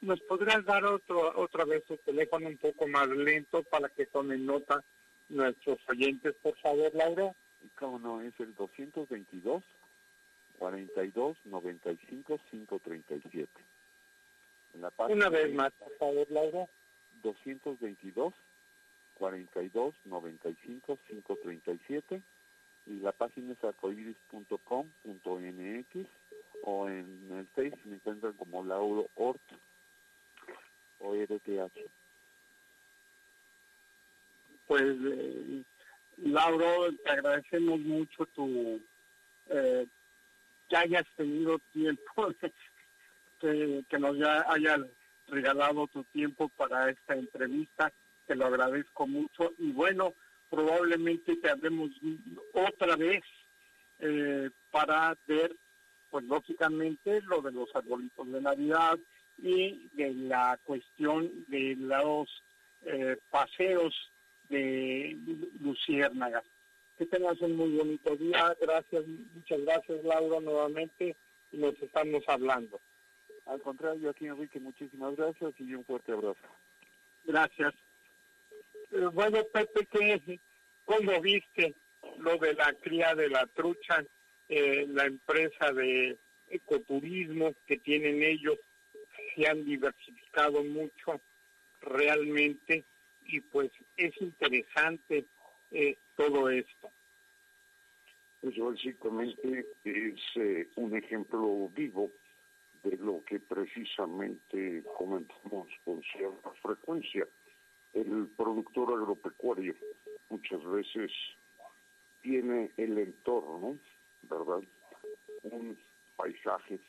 [0.02, 4.46] ¿Nos podrías dar otro, otra vez su teléfono un poco más lento para que tomen
[4.46, 4.82] nota
[5.28, 7.36] nuestros oyentes, por favor, Lauro?
[7.78, 8.22] ¿Cómo no?
[8.22, 9.62] Es el 222
[10.58, 13.69] 42 95 537.
[14.80, 16.68] La Una vez más, por favor, Lauro.
[17.22, 18.34] 222
[19.16, 22.22] 42 95 537
[22.86, 26.08] y la página es arcoiris.com.mx
[26.64, 29.42] o en el Facebook me encuentran como Lauro Ort
[31.00, 31.90] o RTH.
[34.68, 35.64] Pues, eh,
[36.18, 38.80] Lauro, te agradecemos mucho tu
[39.50, 39.88] eh,
[40.70, 42.32] que hayas tenido tiempo,
[43.40, 44.80] que, nos hayas
[45.28, 47.92] regalado tu tiempo para esta entrevista
[48.30, 50.14] te lo agradezco mucho y bueno,
[50.52, 51.90] probablemente te hablemos
[52.54, 53.24] otra vez
[53.98, 55.56] eh, para ver,
[56.12, 59.00] pues lógicamente, lo de los arbolitos de Navidad
[59.40, 62.30] y de la cuestión de los
[62.84, 63.96] eh, paseos
[64.50, 65.18] de
[65.60, 66.44] luciérnagas.
[67.00, 68.56] Que tengas un muy bonito día.
[68.62, 71.16] Gracias, muchas gracias Laura nuevamente
[71.52, 72.80] y nos estamos hablando.
[73.50, 76.48] Al contrario, aquí Enrique, muchísimas gracias y un fuerte abrazo.
[77.24, 77.74] Gracias.
[78.92, 80.40] Eh, bueno, Pepe, ¿qué,
[80.86, 81.74] ¿cómo viste
[82.20, 84.06] lo de la cría de la trucha,
[84.50, 86.16] eh, la empresa de
[86.48, 88.60] ecoturismo que tienen ellos?
[89.36, 91.20] Se han diversificado mucho
[91.82, 92.84] realmente
[93.26, 95.26] y pues es interesante
[95.72, 96.92] eh, todo esto.
[98.42, 102.12] Pues básicamente es un ejemplo vivo
[102.84, 107.28] de lo que precisamente comentamos con cierta frecuencia
[107.94, 109.74] el productor agropecuario
[110.30, 111.12] muchas veces
[112.22, 113.78] tiene el entorno,
[114.24, 114.62] ¿verdad?
[115.44, 115.78] Un
[116.16, 116.80] paisaje,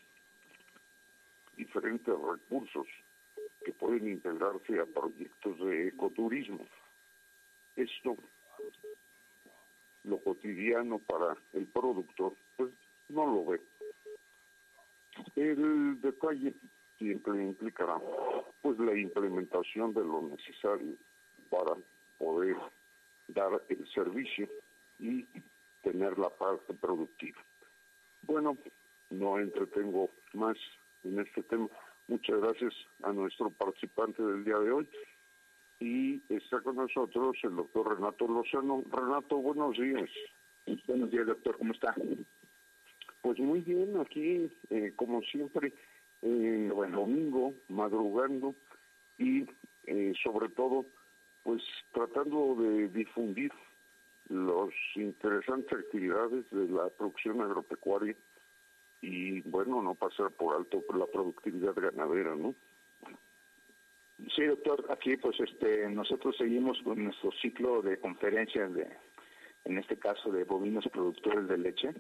[1.57, 2.87] diferentes recursos
[3.64, 6.66] que pueden integrarse a proyectos de ecoturismo.
[7.76, 8.16] Esto,
[10.05, 12.70] lo cotidiano para el productor, pues
[13.09, 13.61] no lo ve.
[15.37, 16.54] El detalle
[16.98, 18.00] siempre implicará
[18.61, 20.94] pues la implementación de lo necesario
[21.48, 21.76] para
[22.18, 22.56] poder
[23.28, 24.48] dar el servicio
[24.98, 25.26] y
[25.83, 27.40] tener la parte productiva.
[28.22, 28.56] Bueno,
[29.11, 30.56] no entretengo más
[31.04, 31.68] en este tema.
[32.09, 34.88] Muchas gracias a nuestro participante del día de hoy.
[35.78, 38.83] Y está con nosotros el doctor Renato Lozano.
[38.90, 40.11] Renato, buenos días.
[40.87, 41.56] Buenos días, doctor.
[41.56, 41.94] ¿Cómo está?
[43.22, 45.74] Pues muy bien, aquí, eh, como siempre,
[46.22, 48.54] eh, el domingo, madrugando
[49.18, 49.46] y
[49.85, 50.87] eh, sobre todo,
[51.42, 53.52] pues tratando de difundir
[54.28, 58.14] las interesantes actividades de la producción agropecuaria
[59.02, 62.54] y bueno, no pasar por alto la productividad ganadera, ¿no?
[64.37, 68.87] Sí, doctor, aquí pues este nosotros seguimos con nuestro ciclo de conferencias de
[69.64, 71.94] en este caso de bovinos productores de leche,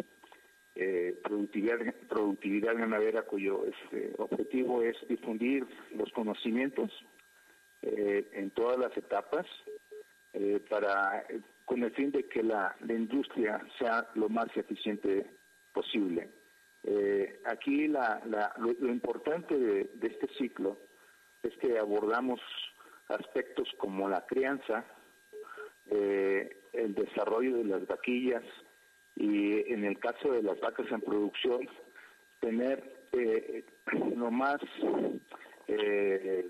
[0.82, 6.90] eh, productividad, productividad ganadera cuyo este, objetivo es difundir los conocimientos
[7.82, 9.46] eh, en todas las etapas
[10.32, 11.26] eh, para
[11.66, 15.30] con el fin de que la, industria sea lo más eficiente
[15.72, 16.30] posible.
[17.44, 18.22] aquí la,
[18.56, 20.78] lo, importante de, de este ciclo
[21.42, 22.40] es que abordamos
[23.08, 24.84] aspectos como la crianza,
[25.90, 28.44] eh, el desarrollo de las vaquillas
[29.16, 31.68] y en el caso de las vacas en producción,
[32.40, 33.64] tener eh,
[34.16, 34.60] lo más,
[35.66, 36.48] eh,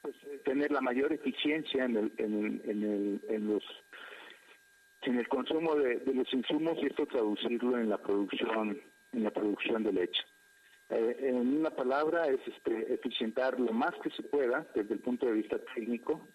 [0.00, 3.62] pues, tener la mayor eficiencia en el, en, el, en los
[5.02, 8.80] en el consumo de, los insumos y esto traducirlo en la producción
[9.12, 10.22] en la producción de leche.
[10.90, 15.26] Eh, en una palabra es este, eficientar lo más que se pueda desde el punto
[15.26, 16.28] de vista técnico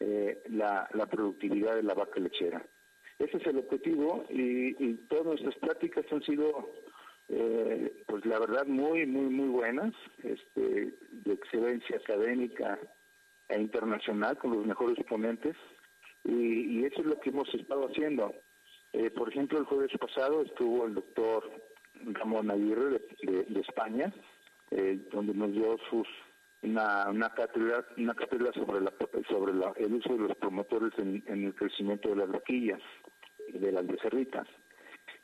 [0.00, 2.64] eh, la, productividad de la vaca lechera.
[3.22, 6.68] Ese es el objetivo y, todas nuestras prácticas han sido,
[7.28, 12.80] eh, pues la verdad, muy, muy, muy buenas, este, de excelencia académica
[13.48, 15.54] e internacional con los mejores ponentes
[16.24, 18.34] y, eso es lo que hemos estado haciendo.
[18.92, 21.48] Eh, por ejemplo, el jueves pasado estuvo el doctor
[21.94, 24.12] Ramón Aguirre de, España,
[25.12, 26.08] donde nos dio sus
[26.62, 28.92] una, una cátedra una cátedra sobre la,
[29.28, 32.80] sobre el uso de los promotores en, el crecimiento de las vaquillas
[33.52, 34.46] de las becerritas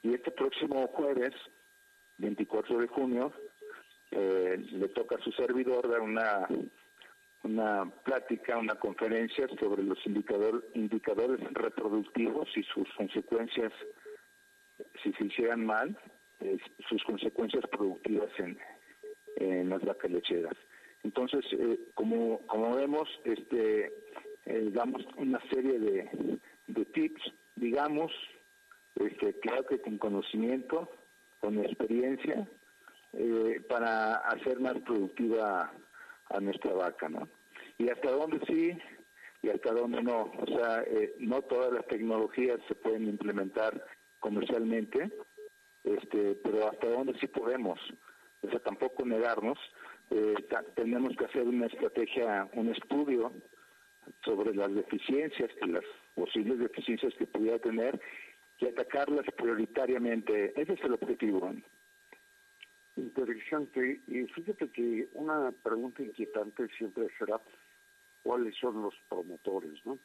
[0.03, 1.35] y este próximo jueves
[2.19, 3.33] 24 de junio
[4.11, 6.49] eh, le toca a su servidor dar una
[7.45, 13.73] una plática, una conferencia sobre los indicador, indicadores reproductivos y sus consecuencias,
[15.03, 15.97] si se hicieran mal,
[16.89, 18.59] sus consecuencias productivas en,
[19.37, 20.57] en las vacas lecheras.
[21.05, 23.93] Entonces, eh, como, como vemos, este,
[24.47, 27.23] eh, damos una serie de, de tips,
[27.59, 28.13] digamos,
[28.97, 30.91] este, claro que con conocimiento,
[31.41, 32.49] con experiencia,
[33.13, 35.73] eh, para hacer más productiva
[36.31, 37.29] a nuestra vaca, ¿no?
[37.79, 38.77] Y hasta dónde sí
[39.43, 40.33] y hasta dónde no.
[40.39, 40.85] O sea,
[41.19, 43.85] no todas las tecnologías se pueden implementar
[44.19, 45.11] comercialmente,
[45.85, 47.79] este, pero hasta dónde sí podemos.
[48.43, 49.59] O sea, tampoco negarnos
[50.11, 50.35] eh,
[50.75, 53.33] tenemos que hacer una estrategia, un estudio
[54.25, 58.01] sobre las deficiencias, las posibles deficiencias que pudiera tener
[58.59, 60.53] y atacarlas prioritariamente.
[60.61, 61.53] Ese es el objetivo.
[62.97, 64.03] Interesante.
[64.07, 67.41] Y fíjate que una pregunta inquietante siempre será
[68.23, 69.99] cuáles son los promotores, ¿no?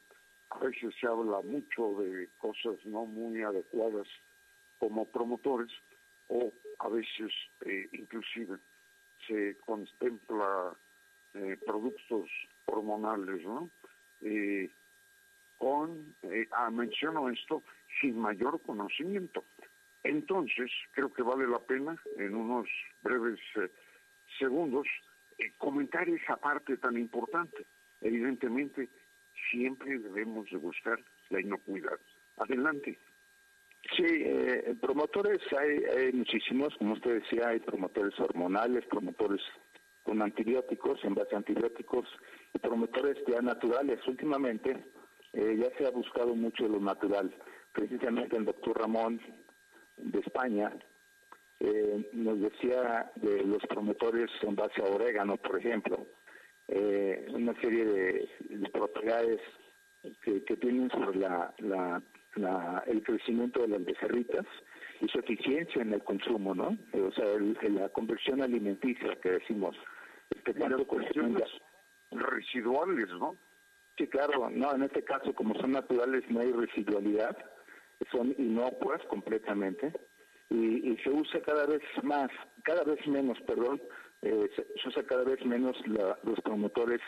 [0.52, 4.08] A veces se habla mucho de cosas no muy adecuadas
[4.78, 5.72] como promotores
[6.28, 7.32] o a veces
[7.66, 8.58] eh, inclusive
[9.28, 10.78] se contempla
[11.34, 12.30] eh, productos
[12.66, 13.70] hormonales, ¿no?
[14.24, 14.72] Eh,
[15.58, 17.64] con, eh, ah, menciono esto,
[18.02, 19.46] sin mayor conocimiento.
[20.04, 22.68] Entonces, creo que vale la pena en unos
[23.02, 23.40] breves
[24.38, 24.88] segundos
[25.58, 27.66] comentar esa parte tan importante.
[28.02, 28.90] Evidentemente,
[29.50, 32.00] siempre debemos de buscar la inocuidad.
[32.38, 33.00] Adelante.
[33.96, 39.42] Sí, eh, promotores hay, muchísimos, como usted decía, hay promotores hormonales, promotores
[40.04, 42.08] con antibióticos, en base a antibióticos,
[42.54, 44.00] y promotores ya naturales.
[44.08, 44.86] Últimamente
[45.34, 47.34] eh, ya se ha buscado mucho lo natural.
[47.72, 49.20] Precisamente el doctor Ramón
[49.98, 50.72] de España
[51.60, 56.06] eh, nos decía de los promotores en base a orégano, por ejemplo,
[56.68, 58.30] eh, una serie de,
[58.72, 59.40] propiedades
[60.22, 62.04] que, tienen sobre la, la
[62.88, 64.46] el crecimiento de las becerritas
[65.02, 66.78] y su eficiencia en el consumo, ¿no?
[66.94, 67.26] O sea,
[67.70, 69.76] la conversión alimenticia que decimos.
[70.46, 71.44] Las cuestiones
[72.12, 73.38] residuales, ¿no?
[73.98, 77.38] Sí, claro, no, en este caso, como son naturales, no hay residualidad,
[78.12, 79.94] son inocuas completamente,
[80.50, 82.30] y, se usa cada vez más,
[82.64, 83.82] cada vez menos, perdón,
[84.22, 87.02] eh, se, usa cada vez menos los promotores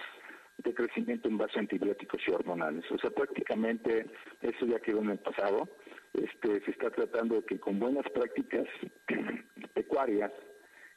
[0.57, 2.83] de crecimiento en base a antibióticos y hormonales.
[2.91, 4.05] O sea, prácticamente
[4.41, 5.69] eso ya quedó en el pasado.
[6.13, 8.65] Este, se está tratando de que con buenas prácticas
[9.73, 10.31] pecuarias,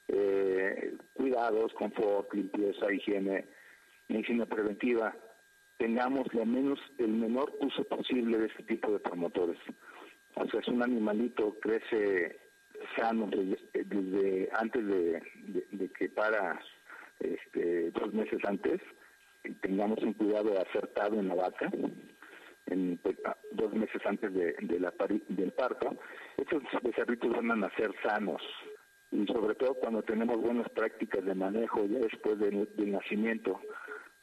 [0.09, 3.47] eh, cuidados, confort, limpieza, higiene,
[4.09, 5.15] medicina preventiva,
[5.77, 9.59] tengamos lo menos el menor uso posible de este tipo de promotores.
[10.35, 12.39] O sea, es un animalito crece
[12.97, 15.23] sano desde, antes de,
[15.73, 16.61] de, que para
[17.21, 18.81] este, dos meses antes.
[19.61, 21.71] Tengamos un cuidado acertado en la vaca,
[22.67, 23.01] en,
[23.53, 24.93] dos meses antes de, la,
[25.29, 25.97] del parto,
[26.37, 28.43] estos becerritos van a nacer sanos
[29.11, 33.61] y sobre todo cuando tenemos buenas prácticas de manejo ya después del, nacimiento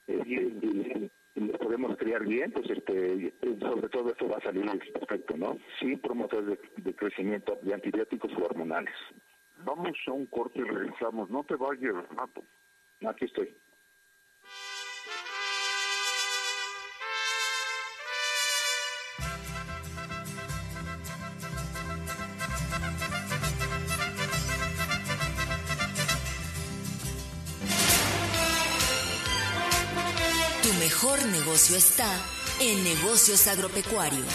[0.07, 5.35] eh, y, los podemos criar bien, pues este, sobre todo eso va a salir perfecto,
[5.35, 5.57] ¿no?
[5.79, 8.93] Sin promotores de, crecimiento de antibióticos o hormonales.
[9.65, 11.29] Vamos a un corte y regresamos.
[11.29, 12.41] No te vayas, Renato.
[13.05, 13.53] Aquí estoy.
[31.55, 32.21] Negocio está
[32.59, 34.27] en negocios agropecuarios.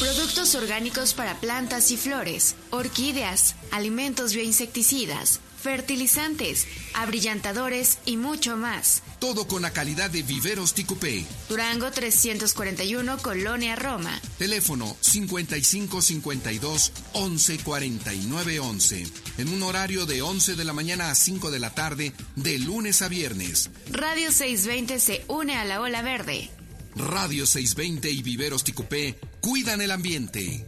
[0.00, 9.02] Productos orgánicos para plantas y flores, orquídeas, alimentos bioinsecticidas fertilizantes, abrillantadores y mucho más.
[9.20, 11.26] Todo con la calidad de Viveros Ticupé.
[11.48, 14.18] Durango 341, Colonia Roma.
[14.38, 19.06] Teléfono 5552 1149 11.
[19.36, 23.02] En un horario de 11 de la mañana a 5 de la tarde, de lunes
[23.02, 23.68] a viernes.
[23.90, 26.50] Radio 620 se une a la ola verde.
[26.96, 30.66] Radio 620 y Viveros Ticupé cuidan el ambiente.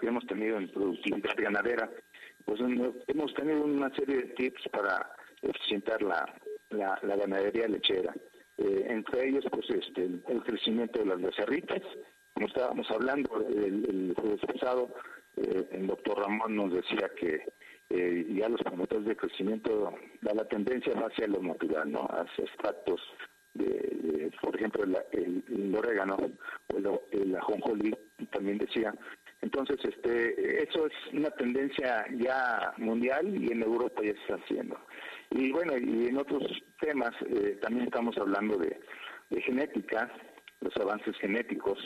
[0.00, 1.90] que hemos tenido en productividad ganadera,
[2.44, 5.10] pues hemos tenido una serie de tips para
[5.42, 6.34] eficientar la,
[6.70, 8.14] la, ganadería lechera.
[8.56, 11.82] Eh, entre ellos, pues este, el, crecimiento de las becerritas,
[12.34, 14.94] como estábamos hablando el, jueves pasado,
[15.36, 17.44] eh, el doctor Ramón nos decía que
[17.90, 22.06] ya los promotores de crecimiento, da la tendencia hacia lo natural, ¿no?
[22.10, 23.00] hacia extractos
[23.54, 27.94] de, por ejemplo, el, el, orégano o el, ajonjolí,
[28.30, 28.94] también decía.
[29.40, 34.78] Entonces, este, eso es una tendencia ya mundial y en Europa ya se está haciendo.
[35.30, 36.42] Y bueno, y en otros
[36.80, 38.80] temas eh, también estamos hablando de,
[39.42, 40.10] genética,
[40.60, 41.78] los avances genéticos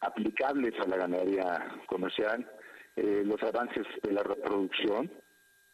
[0.00, 2.48] aplicables a la ganadería comercial,
[2.96, 5.10] eh, los avances de la reproducción.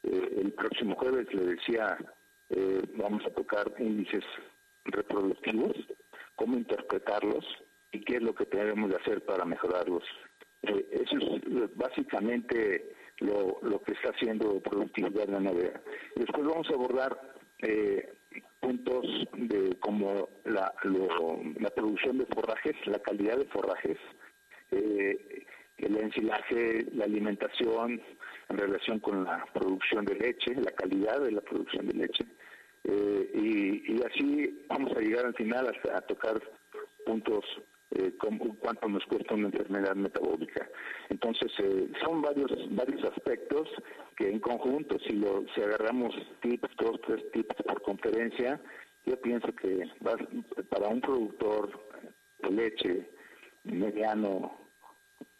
[0.04, 1.98] Eh, el próximo jueves le decía,
[2.94, 4.24] vamos a tocar índices
[4.84, 5.74] reproductivos,
[6.36, 7.44] cómo interpretarlos
[7.90, 10.04] y qué es lo que tenemos de hacer para mejorarlos.
[10.62, 15.80] Eh, eso es eh, básicamente lo, lo que está haciendo productividad ganadera.
[16.14, 17.18] Después vamos a abordar
[17.58, 18.12] eh,
[18.60, 19.04] puntos
[19.34, 23.98] de como la, la producción de forrajes, la calidad de forrajes,
[24.70, 28.02] el ensilaje, la alimentación
[28.48, 32.24] en relación con la producción de leche, la calidad de la producción de leche,
[32.84, 36.40] eh, y, así vamos a llegar al final hasta a tocar
[37.04, 37.44] puntos
[37.92, 40.68] eh, como cuánto nos cuesta una enfermedad metabólica.
[41.08, 43.68] Entonces, eh, son varios varios aspectos
[44.16, 48.60] que en conjunto, si, lo, si agarramos tips, dos, tres tips por conferencia,
[49.04, 49.88] yo pienso que
[50.68, 51.70] para un productor
[52.42, 53.10] de leche
[53.62, 54.58] mediano,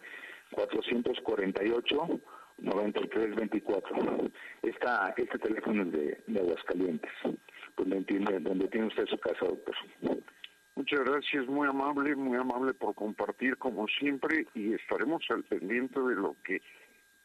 [0.52, 2.22] 448
[2.60, 4.32] 9324.
[4.64, 7.12] Esta, este teléfono es de, de Aguascalientes,
[7.78, 9.76] donde tiene, donde tiene usted su casa, doctor.
[10.76, 16.16] Muchas gracias, muy amable, muy amable por compartir como siempre y estaremos al pendiente de
[16.16, 16.62] lo que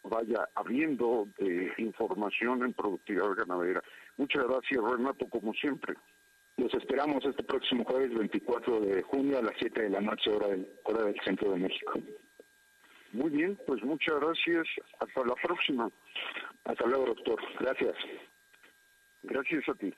[0.05, 3.83] vaya habiendo de información en productividad ganadera.
[4.17, 5.95] Muchas gracias, Renato, como siempre.
[6.57, 10.49] Los esperamos este próximo jueves 24 de junio a las 7 de la noche, hora
[10.49, 11.93] del, hora del centro de México.
[13.13, 14.67] Muy bien, pues muchas gracias.
[14.99, 15.91] Hasta la próxima.
[16.65, 17.41] Hasta luego, doctor.
[17.61, 17.95] Gracias.
[19.23, 19.93] Gracias a ti.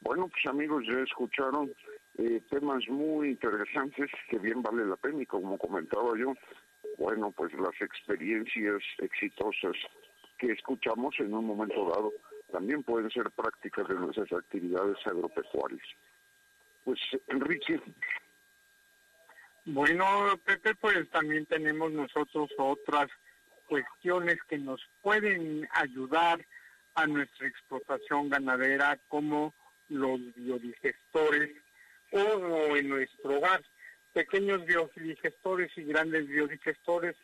[0.00, 1.72] Bueno, pues amigos, ya escucharon
[2.16, 6.34] eh, temas muy interesantes que bien vale la pena y como comentaba yo,
[6.96, 9.76] bueno, pues las experiencias exitosas
[10.38, 12.12] que escuchamos en un momento dado
[12.50, 15.86] también pueden ser prácticas de nuestras actividades agropecuarias.
[16.84, 17.80] Pues Enrique.
[19.70, 20.06] Bueno,
[20.46, 23.10] Pepe, pues también tenemos nosotros otras
[23.66, 26.42] cuestiones que nos pueden ayudar
[26.94, 29.54] a nuestra explotación ganadera como
[29.90, 31.54] los biodigestores
[32.12, 33.62] o en nuestro hogar,
[34.14, 37.14] pequeños biodigestores y grandes biodigestores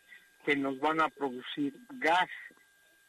[0.44, 2.28] que nos van a producir gas,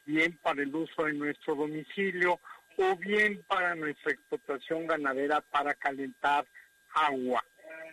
[0.06, 2.40] bien para el uso en nuestro domicilio
[2.78, 6.46] o bien para nuestra explotación ganadera para calentar
[6.94, 7.44] agua.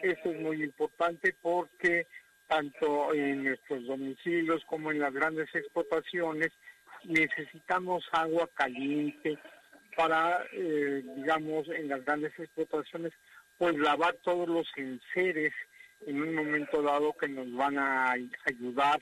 [0.04, 2.08] Eso es muy importante porque
[2.48, 6.52] tanto en nuestros domicilios como en las grandes explotaciones
[7.06, 9.40] necesitamos agua caliente
[9.96, 13.14] para, eh, digamos, en las grandes explotaciones
[13.58, 15.54] pues lavar todos los enseres
[16.06, 19.02] en un momento dado que nos van a ayudar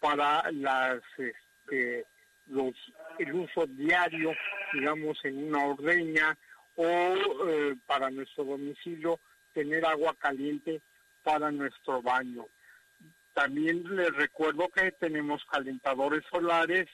[0.00, 2.06] para las este,
[2.46, 2.72] los
[3.18, 4.32] el uso diario
[4.72, 6.38] digamos en una ordeña
[6.76, 9.20] o eh, para nuestro domicilio
[9.58, 10.80] tener agua caliente
[11.24, 12.46] para nuestro baño
[13.34, 16.86] también les recuerdo que tenemos calentadores solares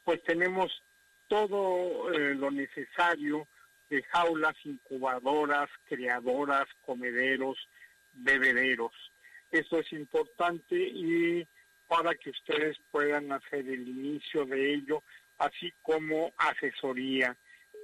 [0.03, 0.83] pues tenemos
[1.27, 3.47] todo eh, lo necesario
[3.89, 7.57] de jaulas, incubadoras, criadoras, comederos,
[8.13, 8.93] bebederos.
[9.49, 11.47] Eso es importante y
[11.91, 15.03] para que ustedes puedan hacer el inicio de ello,
[15.37, 17.35] así como asesoría.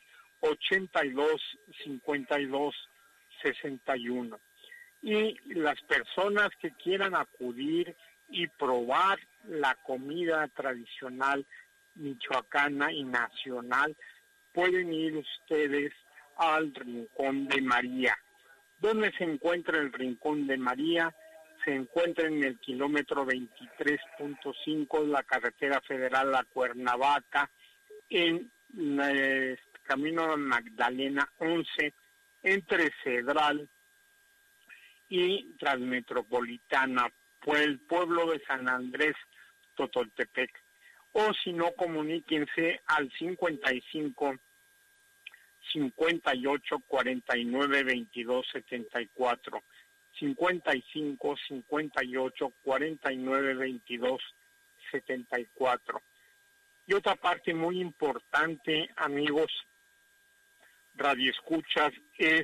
[0.41, 1.41] 82
[1.83, 2.89] 52
[3.41, 4.39] 61.
[5.03, 7.95] Y las personas que quieran acudir
[8.29, 11.45] y probar la comida tradicional
[11.95, 13.95] michoacana y nacional,
[14.53, 15.93] pueden ir ustedes
[16.37, 18.17] al Rincón de María.
[18.79, 21.13] ¿Dónde se encuentra el Rincón de María?
[21.63, 27.49] Se encuentra en el kilómetro 23.5 de la carretera federal a Cuernavaca,
[28.09, 31.93] en el camino Magdalena 11,
[32.43, 33.69] entre Cedral
[35.09, 37.11] y Transmetropolitana,
[37.41, 39.15] pues el pueblo de San Andrés,
[39.75, 40.60] Totoltepec.
[41.13, 44.35] O si no, comuníquense al 55
[45.73, 49.63] 58 49 22 74.
[50.19, 54.21] 55 58 49 22
[54.91, 56.01] 74.
[56.87, 59.51] Y otra parte muy importante, amigos
[60.95, 62.43] radioescuchas, es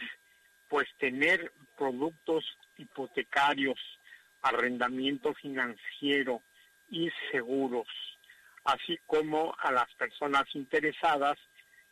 [0.69, 2.45] pues tener productos
[2.77, 3.79] hipotecarios,
[4.41, 6.41] arrendamiento financiero
[6.89, 7.87] y seguros,
[8.67, 11.37] así como a las personas interesadas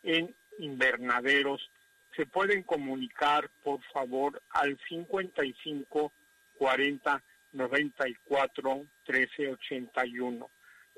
[0.03, 1.71] en invernaderos
[2.15, 6.11] se pueden comunicar por favor al 55
[6.57, 7.23] 40
[7.53, 10.49] 94 13 81.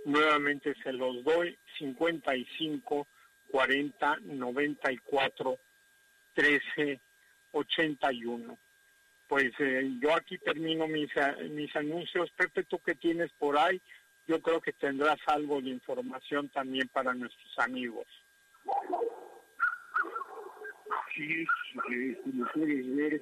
[0.06, 3.08] Nuevamente se los doy 55
[3.52, 5.60] 40 94
[6.34, 7.00] 13
[7.52, 8.58] 81.
[9.28, 11.12] Pues eh, yo aquí termino mis,
[11.52, 12.32] mis anuncios.
[12.32, 13.80] Pepe, tú que tienes por ahí,
[14.28, 18.06] yo creo que tendrás algo de información también para nuestros amigos.
[21.16, 21.46] Sí,
[21.92, 23.22] eh, como puedes ver,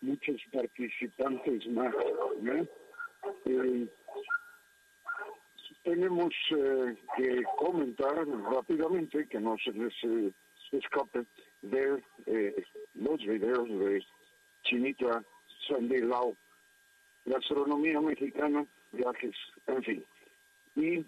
[0.00, 1.94] muchos participantes más.
[3.46, 3.88] Eh,
[5.84, 9.94] tenemos eh, que comentar rápidamente, que no se les
[10.72, 11.24] escape,
[11.62, 12.02] ver
[12.94, 14.04] los videos de
[14.62, 15.24] Chinita
[15.68, 16.36] Lao,
[17.24, 19.36] gastronomía mexicana, viajes,
[19.66, 20.04] en fin.
[20.76, 21.04] Y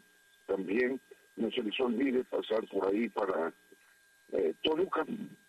[0.47, 1.01] también
[1.37, 3.53] no se les olvide pasar por ahí para
[4.63, 5.05] Toluca,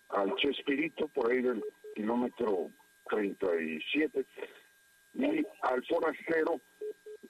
[0.10, 1.64] al Chespirito, por ahí del
[1.96, 2.70] kilómetro
[3.10, 4.26] 37,
[5.16, 6.60] y al forastero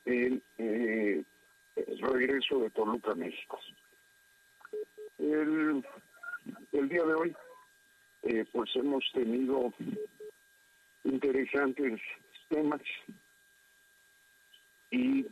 [0.06, 1.24] el, eh,
[1.76, 3.60] regreso de Toluca, México.
[5.18, 5.84] El,
[6.72, 7.36] el día de hoy,
[8.24, 9.74] eh, pues hemos tenido
[11.04, 12.00] interesantes
[12.50, 12.82] temas
[14.92, 15.26] y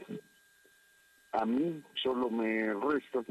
[1.34, 3.24] a mí solo me resta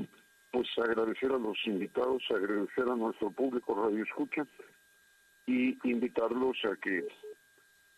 [0.51, 4.47] pues agradecer a los invitados, agradecer a nuestro público Radio Escucha
[5.47, 7.07] y invitarlos a que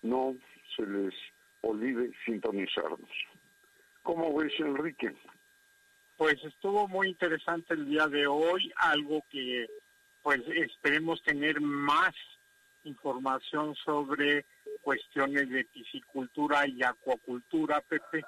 [0.02, 0.36] no
[0.76, 1.14] se les
[1.62, 3.10] olvide sintonizarnos.
[4.02, 5.14] ¿Cómo ves, Enrique?
[6.16, 9.66] Pues estuvo muy interesante el día de hoy, algo que
[10.22, 12.14] pues esperemos tener más
[12.84, 14.44] información sobre
[14.82, 18.22] cuestiones de piscicultura y acuacultura, Pepe.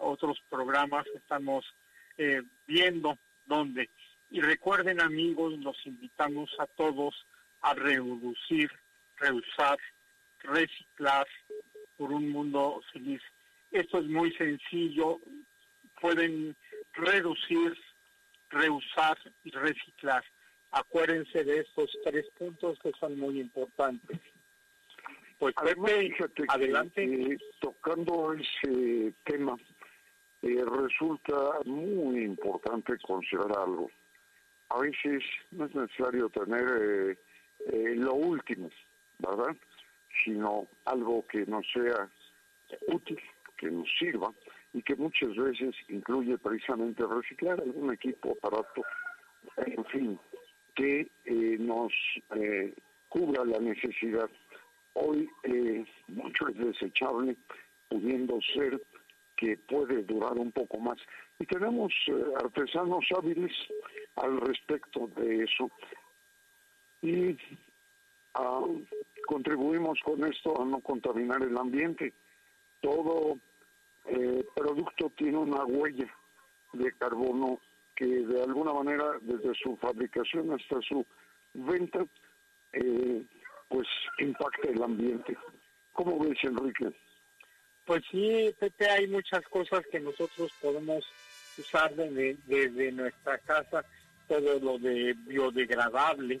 [0.00, 1.64] Otros programas estamos
[2.16, 3.90] eh, viendo dónde.
[4.30, 7.14] Y recuerden amigos, los invitamos a todos
[7.62, 8.70] a reducir,
[9.16, 9.78] reusar,
[10.40, 11.26] reciclar
[11.96, 13.20] por un mundo feliz.
[13.70, 15.20] Esto es muy sencillo.
[16.00, 16.56] Pueden
[16.94, 17.76] reducir,
[18.48, 20.24] reusar y reciclar.
[20.70, 24.18] Acuérdense de estos tres puntos que son muy importantes.
[25.38, 26.14] Pues Pepe,
[26.48, 27.02] adelante.
[27.02, 29.56] Eh, tocando ese tema,
[30.42, 33.90] eh, resulta muy importante considerar algo.
[34.70, 37.18] A veces no es necesario tener eh,
[37.66, 38.70] eh, lo último,
[39.18, 39.54] ¿verdad?
[40.24, 42.08] Sino algo que nos sea
[42.86, 43.20] útil,
[43.58, 44.32] que nos sirva
[44.72, 48.82] y que muchas veces incluye precisamente reciclar algún equipo, aparato,
[49.56, 50.20] en fin,
[50.74, 51.10] que
[51.58, 51.92] nos
[53.08, 54.30] cubra la necesidad.
[54.94, 55.28] Hoy
[56.06, 57.36] mucho es desechable,
[57.88, 58.80] pudiendo ser
[59.40, 60.98] que puede durar un poco más.
[61.38, 63.52] Y tenemos eh, artesanos hábiles
[64.16, 65.70] al respecto de eso.
[67.00, 67.38] Y
[68.34, 68.66] ah,
[69.26, 72.12] contribuimos con esto a no contaminar el ambiente.
[72.82, 73.38] Todo
[74.04, 76.14] eh, producto tiene una huella
[76.74, 77.60] de carbono
[77.96, 81.04] que de alguna manera desde su fabricación hasta su
[81.54, 82.04] venta
[82.74, 83.24] eh,
[83.68, 83.88] pues
[84.18, 85.34] impacta el ambiente.
[85.92, 86.92] ¿Cómo ves, Enrique?
[87.90, 91.04] Pues sí, Pepe, hay muchas cosas que nosotros podemos
[91.58, 93.84] usar desde, nuestra casa,
[94.28, 96.40] todo lo de biodegradable,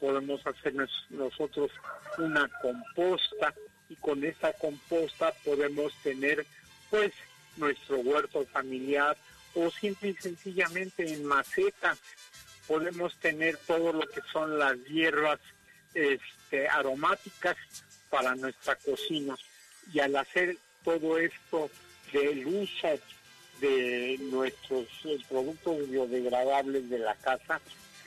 [0.00, 0.74] podemos hacer
[1.10, 1.70] nosotros
[2.18, 3.54] una composta
[3.88, 6.44] y con esa composta podemos tener
[6.90, 7.12] pues
[7.56, 9.16] nuestro huerto familiar
[9.54, 11.96] o simple y sencillamente en maceta.
[12.66, 15.38] Podemos tener todo lo que son las hierbas
[15.94, 17.56] este, aromáticas
[18.10, 19.36] para nuestra cocina
[19.92, 21.70] y al hacer todo esto
[22.12, 22.98] del uso
[23.60, 27.60] de nuestros eh, productos biodegradables de la casa,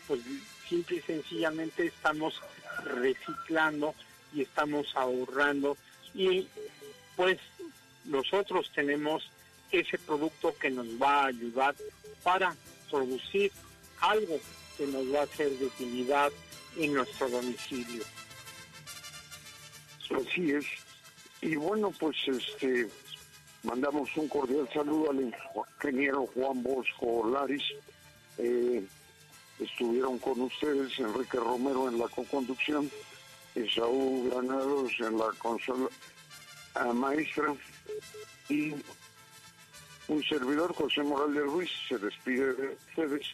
[0.07, 0.21] pues
[0.67, 2.41] simple y sencillamente estamos
[2.85, 3.93] reciclando
[4.33, 5.77] y estamos ahorrando
[6.13, 6.47] y
[7.15, 7.37] pues
[8.05, 9.29] nosotros tenemos
[9.71, 11.75] ese producto que nos va a ayudar
[12.23, 12.55] para
[12.89, 13.51] producir
[13.99, 14.39] algo
[14.77, 16.31] que nos va a ser de utilidad
[16.77, 18.03] en nuestro domicilio.
[20.09, 20.65] Así es.
[21.41, 22.87] Y bueno, pues este
[23.63, 27.63] mandamos un cordial saludo al ingeniero Juan Bosco Laris.
[28.37, 28.83] Eh,
[29.59, 32.89] estuvieron con ustedes Enrique Romero en la co-conducción,
[33.75, 35.89] Saúl Granados en la consola
[36.93, 37.53] maestra
[38.49, 38.73] y
[40.07, 43.27] un servidor, José Morales Ruiz, se despide de ustedes